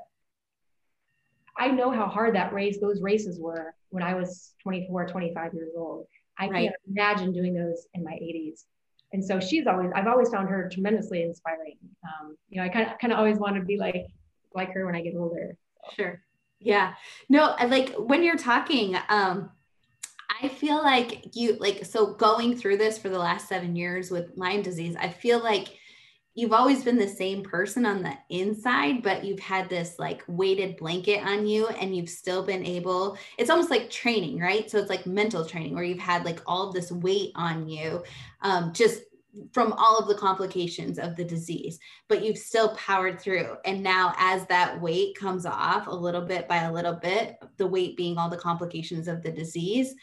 I 1.58 1.68
know 1.68 1.90
how 1.90 2.06
hard 2.06 2.34
that 2.34 2.52
race, 2.52 2.78
those 2.80 3.00
races 3.00 3.38
were 3.40 3.74
when 3.90 4.02
I 4.02 4.14
was 4.14 4.52
24, 4.62 5.06
25 5.06 5.54
years 5.54 5.72
old. 5.76 6.06
I 6.38 6.48
right. 6.48 6.64
can't 6.64 6.76
imagine 6.88 7.32
doing 7.32 7.54
those 7.54 7.86
in 7.94 8.04
my 8.04 8.12
80s. 8.12 8.64
And 9.12 9.24
so 9.24 9.40
she's 9.40 9.66
always, 9.66 9.90
I've 9.94 10.06
always 10.06 10.28
found 10.28 10.48
her 10.48 10.68
tremendously 10.70 11.22
inspiring. 11.22 11.76
Um, 12.04 12.36
you 12.48 12.58
know, 12.58 12.66
I 12.66 12.68
kind 12.68 12.90
of, 12.90 12.98
kind 12.98 13.12
of 13.12 13.18
always 13.18 13.38
want 13.38 13.56
to 13.56 13.62
be 13.62 13.78
like, 13.78 14.06
like 14.54 14.72
her 14.72 14.84
when 14.84 14.94
I 14.94 15.00
get 15.00 15.14
older. 15.16 15.56
Sure. 15.94 16.20
Yeah. 16.58 16.94
No, 17.28 17.54
like 17.66 17.94
when 17.94 18.22
you're 18.22 18.36
talking, 18.36 18.96
um, 19.08 19.50
I 20.42 20.48
feel 20.48 20.82
like 20.82 21.34
you 21.34 21.56
like 21.60 21.84
so 21.84 22.14
going 22.14 22.56
through 22.56 22.76
this 22.78 22.98
for 22.98 23.08
the 23.08 23.18
last 23.18 23.48
seven 23.48 23.76
years 23.76 24.10
with 24.10 24.32
Lyme 24.36 24.62
disease, 24.62 24.96
I 24.98 25.08
feel 25.08 25.38
like 25.38 25.68
you've 26.36 26.52
always 26.52 26.84
been 26.84 26.98
the 26.98 27.08
same 27.08 27.42
person 27.42 27.86
on 27.86 28.02
the 28.02 28.12
inside, 28.28 29.02
but 29.02 29.24
you've 29.24 29.40
had 29.40 29.70
this 29.70 29.98
like 29.98 30.22
weighted 30.28 30.76
blanket 30.76 31.26
on 31.26 31.46
you 31.46 31.66
and 31.68 31.96
you've 31.96 32.10
still 32.10 32.44
been 32.44 32.64
able, 32.64 33.16
it's 33.38 33.48
almost 33.48 33.70
like 33.70 33.90
training, 33.90 34.38
right? 34.38 34.70
So 34.70 34.78
it's 34.78 34.90
like 34.90 35.06
mental 35.06 35.46
training 35.46 35.74
where 35.74 35.82
you've 35.82 35.98
had 35.98 36.26
like 36.26 36.42
all 36.46 36.68
of 36.68 36.74
this 36.74 36.92
weight 36.92 37.32
on 37.36 37.66
you, 37.66 38.04
um, 38.42 38.74
just 38.74 39.00
from 39.52 39.72
all 39.72 39.98
of 39.98 40.08
the 40.08 40.14
complications 40.14 40.98
of 40.98 41.16
the 41.16 41.24
disease, 41.24 41.78
but 42.06 42.22
you've 42.22 42.38
still 42.38 42.74
powered 42.76 43.18
through. 43.18 43.56
And 43.64 43.82
now, 43.82 44.14
as 44.18 44.46
that 44.46 44.80
weight 44.80 45.18
comes 45.18 45.46
off 45.46 45.86
a 45.86 45.94
little 45.94 46.22
bit 46.22 46.48
by 46.48 46.62
a 46.62 46.72
little 46.72 46.94
bit, 46.94 47.38
the 47.56 47.66
weight 47.66 47.96
being 47.96 48.18
all 48.18 48.28
the 48.28 48.36
complications 48.36 49.08
of 49.08 49.22
the 49.22 49.30
disease, 49.30 49.94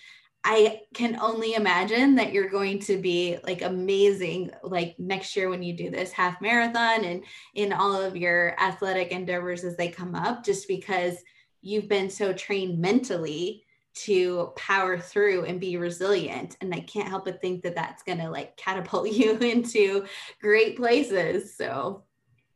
I 0.46 0.82
can 0.94 1.18
only 1.22 1.54
imagine 1.54 2.16
that 2.16 2.34
you're 2.34 2.50
going 2.50 2.80
to 2.80 2.98
be 2.98 3.38
like 3.44 3.62
amazing, 3.62 4.52
like 4.62 5.00
next 5.00 5.36
year 5.38 5.50
when 5.50 5.64
you 5.64 5.74
do 5.74 5.90
this 5.90 6.12
half 6.12 6.42
marathon 6.42 7.06
and 7.06 7.24
in 7.56 7.72
all 7.72 7.96
of 7.96 8.18
your 8.18 8.60
athletic 8.62 9.12
endeavors 9.12 9.64
as 9.64 9.78
they 9.78 9.88
come 9.88 10.16
up, 10.16 10.44
just 10.44 10.68
because 10.68 11.16
you've 11.62 11.88
been 11.88 12.10
so 12.10 12.34
trained 12.34 12.78
mentally 12.78 13.64
to 13.94 14.52
power 14.58 14.98
through 14.98 15.46
and 15.46 15.62
be 15.62 15.78
resilient. 15.78 16.58
And 16.60 16.74
i 16.74 16.82
can't 16.82 17.08
help 17.08 17.26
but 17.26 17.40
think 17.40 17.64
that 17.64 17.76
that's 17.76 18.04
going 18.04 18.18
to 18.18 18.30
like 18.30 18.58
catapult 18.58 19.10
you 19.12 19.38
into 19.38 20.06
great 20.42 20.76
places 20.76 21.56
so. 21.56 22.04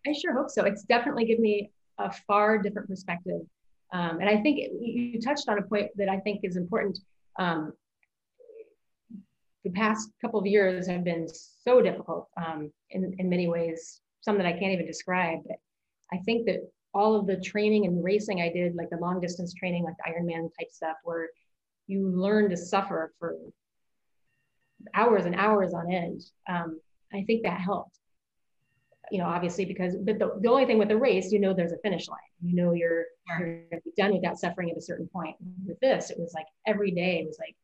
I 0.06 0.14
sure 0.14 0.34
hope 0.34 0.50
so. 0.50 0.66
It's 0.66 0.84
definitely 0.84 1.26
given 1.26 1.42
me 1.42 1.72
a 1.98 2.12
far 2.12 2.58
different 2.58 2.88
perspective. 2.90 3.42
Um, 3.94 4.20
and 4.20 4.28
i 4.28 4.42
think 4.42 4.60
it, 4.60 4.72
you 4.82 5.22
touched 5.22 5.48
on 5.48 5.60
a 5.60 5.62
point 5.62 5.92
that 5.96 6.10
i 6.10 6.20
think 6.20 6.42
is 6.44 6.58
important 6.58 7.00
um, 7.38 7.74
the 9.64 9.72
past 9.72 10.10
couple 10.22 10.40
of 10.40 10.46
years 10.46 10.88
have 10.88 11.04
been 11.04 11.28
so 11.28 11.82
difficult 11.82 12.30
um, 12.38 12.72
in, 12.92 13.14
in 13.20 13.30
many 13.30 13.48
ways 13.48 14.02
some 14.22 14.38
that 14.38 14.46
i 14.46 14.52
can't 14.52 14.74
even 14.74 14.86
describe 14.86 15.40
but 15.48 15.58
i 16.14 16.18
think 16.26 16.46
that 16.46 16.62
all 16.98 17.16
of 17.16 17.28
the 17.28 17.38
training 17.38 17.86
and 17.86 18.04
racing 18.04 18.42
I 18.42 18.50
did, 18.50 18.76
like 18.76 18.90
the 18.90 18.98
long 18.98 19.22
distance 19.22 19.54
training, 19.54 19.84
like 19.84 19.96
Ironman 20.08 20.50
type 20.60 20.72
stuff, 20.72 20.98
where 21.04 21.30
you 21.86 22.10
learn 22.10 22.50
to 22.50 22.58
suffer 22.58 23.14
for 23.20 23.36
hours 24.94 25.26
and 25.26 25.36
hours 25.36 25.74
on 25.74 25.92
end. 25.92 26.24
Um, 26.50 26.80
I 27.14 27.24
think 27.24 27.44
that 27.44 27.60
helped. 27.60 28.00
You 29.12 29.20
know, 29.20 29.26
obviously, 29.26 29.66
because 29.66 29.96
but 29.96 30.20
the, 30.20 30.38
the 30.42 30.50
only 30.50 30.66
thing 30.66 30.78
with 30.78 30.90
the 30.90 30.98
race, 30.98 31.32
you 31.32 31.40
know, 31.40 31.54
there's 31.54 31.72
a 31.72 31.78
finish 31.78 32.08
line. 32.08 32.20
You 32.44 32.56
know, 32.56 32.74
you're 32.74 33.06
sure. 33.28 33.48
you're 33.48 33.64
gonna 33.72 33.82
be 33.84 33.92
done 33.98 34.14
with 34.14 34.24
that 34.24 34.40
suffering 34.40 34.70
at 34.70 34.78
a 34.78 34.82
certain 34.82 35.08
point. 35.08 35.36
With 35.66 35.80
this, 35.80 36.10
it 36.10 36.20
was 36.20 36.34
like 36.34 36.48
every 36.66 36.92
day. 36.92 37.20
It 37.20 37.28
was 37.28 37.38
like, 37.40 37.56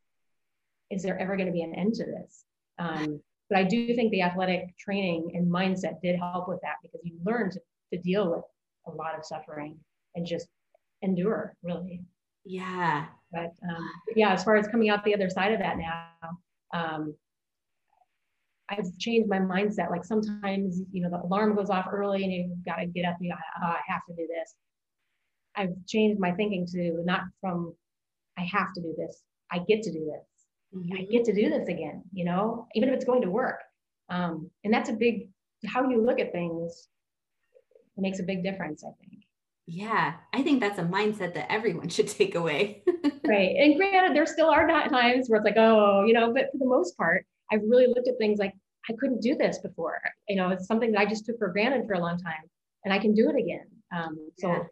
is 0.89 1.03
there 1.03 1.19
ever 1.19 1.35
going 1.35 1.47
to 1.47 1.53
be 1.53 1.63
an 1.63 1.75
end 1.75 1.95
to 1.95 2.05
this? 2.05 2.45
Um, 2.79 3.21
but 3.49 3.59
I 3.59 3.63
do 3.63 3.93
think 3.93 4.11
the 4.11 4.21
athletic 4.21 4.75
training 4.77 5.31
and 5.35 5.51
mindset 5.51 6.01
did 6.01 6.17
help 6.17 6.47
with 6.47 6.59
that 6.61 6.75
because 6.81 7.01
you 7.03 7.17
learn 7.25 7.51
to, 7.51 7.59
to 7.93 7.99
deal 7.99 8.31
with 8.31 8.43
a 8.87 8.91
lot 8.91 9.17
of 9.17 9.25
suffering 9.25 9.77
and 10.15 10.25
just 10.25 10.47
endure 11.01 11.55
really 11.63 12.01
yeah 12.45 13.05
but 13.31 13.51
um, 13.69 13.89
yeah 14.15 14.33
as 14.33 14.43
far 14.43 14.55
as 14.55 14.67
coming 14.67 14.89
out 14.89 15.03
the 15.03 15.13
other 15.13 15.29
side 15.29 15.51
of 15.51 15.59
that 15.59 15.77
now 15.77 16.07
um, 16.73 17.13
I've 18.77 18.97
changed 18.99 19.29
my 19.29 19.39
mindset. 19.39 19.91
Like 19.91 20.05
sometimes, 20.05 20.81
you 20.91 21.01
know, 21.01 21.09
the 21.09 21.21
alarm 21.21 21.55
goes 21.55 21.69
off 21.69 21.87
early 21.91 22.23
and 22.23 22.31
you've 22.31 22.65
got 22.65 22.77
to 22.77 22.85
get 22.85 23.05
up. 23.05 23.17
You 23.19 23.29
know, 23.29 23.35
oh, 23.63 23.67
I 23.67 23.81
have 23.87 24.01
to 24.09 24.15
do 24.15 24.27
this. 24.27 24.55
I've 25.55 25.73
changed 25.87 26.19
my 26.19 26.31
thinking 26.31 26.65
to 26.67 27.03
not 27.05 27.21
from 27.41 27.75
I 28.37 28.41
have 28.43 28.73
to 28.73 28.81
do 28.81 28.93
this. 28.97 29.21
I 29.51 29.59
get 29.59 29.83
to 29.83 29.91
do 29.91 30.05
this. 30.05 30.79
Mm-hmm. 30.79 30.97
I 30.97 31.05
get 31.05 31.25
to 31.25 31.33
do 31.33 31.49
this 31.49 31.67
again. 31.67 32.03
You 32.13 32.25
know, 32.25 32.67
even 32.73 32.89
if 32.89 32.95
it's 32.95 33.05
going 33.05 33.21
to 33.21 33.29
work. 33.29 33.59
Um, 34.09 34.49
and 34.63 34.73
that's 34.73 34.89
a 34.89 34.93
big 34.93 35.29
how 35.65 35.89
you 35.89 36.03
look 36.03 36.19
at 36.19 36.31
things 36.31 36.89
makes 37.97 38.19
a 38.19 38.23
big 38.23 38.43
difference, 38.43 38.83
I 38.83 38.91
think. 38.99 39.23
Yeah, 39.65 40.15
I 40.33 40.41
think 40.41 40.59
that's 40.59 40.79
a 40.79 40.83
mindset 40.83 41.33
that 41.35 41.51
everyone 41.51 41.89
should 41.89 42.07
take 42.07 42.35
away. 42.35 42.83
right. 43.25 43.55
And 43.57 43.75
granted, 43.77 44.15
there 44.15 44.25
still 44.25 44.49
are 44.49 44.67
times 44.67 45.29
where 45.29 45.39
it's 45.39 45.45
like, 45.45 45.57
oh, 45.57 46.03
you 46.05 46.13
know, 46.13 46.33
but 46.33 46.49
for 46.51 46.57
the 46.57 46.65
most 46.65 46.97
part, 46.97 47.25
I've 47.51 47.61
really 47.61 47.87
looked 47.87 48.07
at 48.07 48.17
things 48.17 48.39
like, 48.39 48.53
I 48.89 48.93
couldn't 48.99 49.21
do 49.21 49.35
this 49.35 49.59
before. 49.59 49.99
You 50.27 50.35
know, 50.35 50.49
it's 50.49 50.67
something 50.67 50.91
that 50.91 50.99
I 50.99 51.05
just 51.05 51.25
took 51.25 51.37
for 51.37 51.49
granted 51.49 51.87
for 51.87 51.93
a 51.93 51.99
long 51.99 52.17
time 52.17 52.43
and 52.83 52.93
I 52.93 52.99
can 52.99 53.13
do 53.13 53.29
it 53.29 53.35
again. 53.35 53.65
Um, 53.95 54.29
so 54.39 54.47
yeah. 54.47 54.63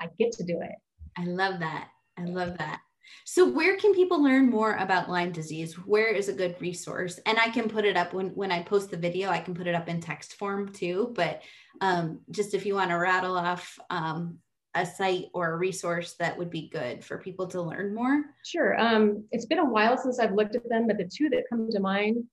I 0.00 0.08
get 0.18 0.32
to 0.32 0.44
do 0.44 0.60
it. 0.62 0.74
I 1.16 1.24
love 1.24 1.60
that. 1.60 1.88
I 2.18 2.24
love 2.24 2.56
that. 2.58 2.80
So 3.24 3.48
where 3.48 3.76
can 3.76 3.94
people 3.94 4.22
learn 4.22 4.50
more 4.50 4.76
about 4.76 5.10
Lyme 5.10 5.32
disease? 5.32 5.74
Where 5.74 6.08
is 6.08 6.28
a 6.28 6.32
good 6.32 6.56
resource? 6.60 7.18
And 7.26 7.38
I 7.38 7.48
can 7.48 7.68
put 7.68 7.84
it 7.84 7.96
up 7.96 8.12
when 8.12 8.28
when 8.30 8.52
I 8.52 8.62
post 8.62 8.90
the 8.90 8.96
video, 8.96 9.30
I 9.30 9.40
can 9.40 9.54
put 9.54 9.66
it 9.66 9.74
up 9.74 9.88
in 9.88 10.00
text 10.00 10.34
form 10.34 10.72
too. 10.72 11.12
But 11.14 11.42
um, 11.80 12.20
just 12.30 12.54
if 12.54 12.64
you 12.64 12.74
want 12.74 12.90
to 12.90 12.96
rattle 12.96 13.36
off 13.36 13.78
um, 13.90 14.38
a 14.74 14.86
site 14.86 15.26
or 15.34 15.52
a 15.52 15.56
resource 15.56 16.14
that 16.18 16.38
would 16.38 16.50
be 16.50 16.68
good 16.68 17.04
for 17.04 17.18
people 17.18 17.46
to 17.48 17.62
learn 17.62 17.94
more. 17.94 18.22
Sure. 18.44 18.78
Um, 18.78 19.24
it's 19.32 19.46
been 19.46 19.58
a 19.58 19.64
while 19.64 19.98
since 19.98 20.20
I've 20.20 20.34
looked 20.34 20.54
at 20.54 20.68
them, 20.68 20.86
but 20.86 20.96
the 20.96 21.10
two 21.12 21.28
that 21.30 21.44
come 21.50 21.68
to 21.70 21.80
mind, 21.80 22.24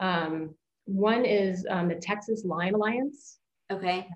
um, 0.00 0.54
one 0.86 1.24
is 1.24 1.66
um, 1.70 1.88
the 1.88 1.94
Texas 1.94 2.44
Lyme 2.44 2.74
Alliance. 2.74 3.38
Okay. 3.70 4.08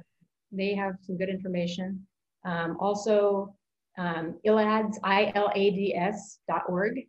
They 0.51 0.75
have 0.75 0.94
some 1.03 1.16
good 1.16 1.29
information. 1.29 2.07
Um, 2.44 2.77
also, 2.81 3.55
um, 3.97 4.38
ILADS, 4.44 4.99
I-L-A-D-S 5.05 6.38
dot 6.49 6.62
org. 6.68 7.01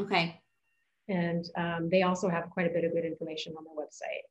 Okay. 0.00 0.40
And 1.08 1.44
um, 1.56 1.88
they 1.90 2.02
also 2.02 2.28
have 2.28 2.50
quite 2.50 2.66
a 2.66 2.70
bit 2.70 2.84
of 2.84 2.92
good 2.92 3.04
information 3.04 3.54
on 3.56 3.64
their 3.64 3.74
website. 3.74 4.24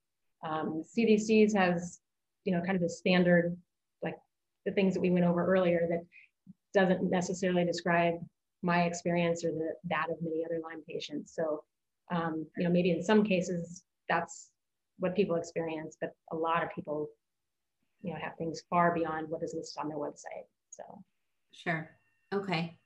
Um, 0.47 0.83
CDC's 0.83 1.53
has, 1.53 1.99
you 2.43 2.53
know, 2.53 2.61
kind 2.61 2.75
of 2.75 2.81
the 2.81 2.89
standard, 2.89 3.55
like 4.01 4.15
the 4.65 4.71
things 4.71 4.93
that 4.93 4.99
we 4.99 5.09
went 5.09 5.25
over 5.25 5.45
earlier 5.45 5.88
that 5.89 6.03
doesn't 6.73 7.09
necessarily 7.09 7.65
describe 7.65 8.15
my 8.61 8.83
experience 8.83 9.45
or 9.45 9.51
the, 9.51 9.73
that 9.85 10.09
of 10.09 10.17
many 10.21 10.43
other 10.43 10.59
Lyme 10.61 10.83
patients. 10.88 11.33
So, 11.35 11.63
um, 12.11 12.45
you 12.57 12.63
know, 12.63 12.69
maybe 12.69 12.91
in 12.91 13.03
some 13.03 13.23
cases 13.23 13.84
that's 14.09 14.49
what 14.99 15.15
people 15.15 15.36
experience, 15.36 15.97
but 15.99 16.11
a 16.32 16.36
lot 16.36 16.63
of 16.63 16.69
people, 16.73 17.09
you 18.01 18.13
know, 18.13 18.19
have 18.21 18.36
things 18.38 18.63
far 18.69 18.93
beyond 18.93 19.30
what 19.30 19.43
is 19.43 19.53
listed 19.55 19.82
on 19.82 19.89
their 19.89 19.97
website. 19.97 20.47
So. 20.69 20.84
Sure. 21.51 21.89
Okay. 22.34 22.77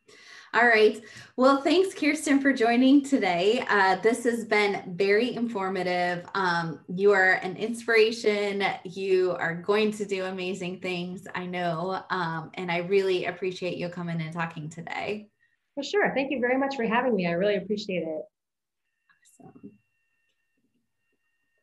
All 0.54 0.66
right. 0.66 1.02
Well, 1.38 1.62
thanks, 1.62 1.94
Kiersten, 1.94 2.41
for 2.41 2.52
joining 2.52 3.04
today. 3.04 3.64
Uh, 3.70 3.98
this 3.98 4.24
has 4.24 4.46
been 4.46 4.96
very 4.96 5.36
informative. 5.36 6.26
Um, 6.34 6.80
you 6.96 7.12
are 7.12 7.34
an 7.34 7.56
inspiration. 7.56 8.64
You 8.84 9.36
are 9.39 9.54
going 9.54 9.91
to 9.94 10.06
do 10.06 10.26
amazing 10.26 10.82
things, 10.82 11.28
I 11.36 11.46
know. 11.46 12.02
Um, 12.10 12.50
and 12.56 12.72
I 12.72 12.78
really 12.78 13.26
appreciate 13.26 13.78
you 13.78 13.89
coming 13.89 14.20
and 14.22 14.34
talking 14.34 14.70
today. 14.70 15.30
For 15.76 15.84
sure. 15.84 16.12
Thank 16.16 16.32
you 16.32 16.39
very 16.39 16.58
much 16.58 16.76
for 16.76 16.84
having 16.86 17.16
me. 17.16 17.28
I 17.28 17.32
really 17.32 17.56
appreciate 17.56 18.04
it. 18.04 18.22
Awesome. 19.44 19.79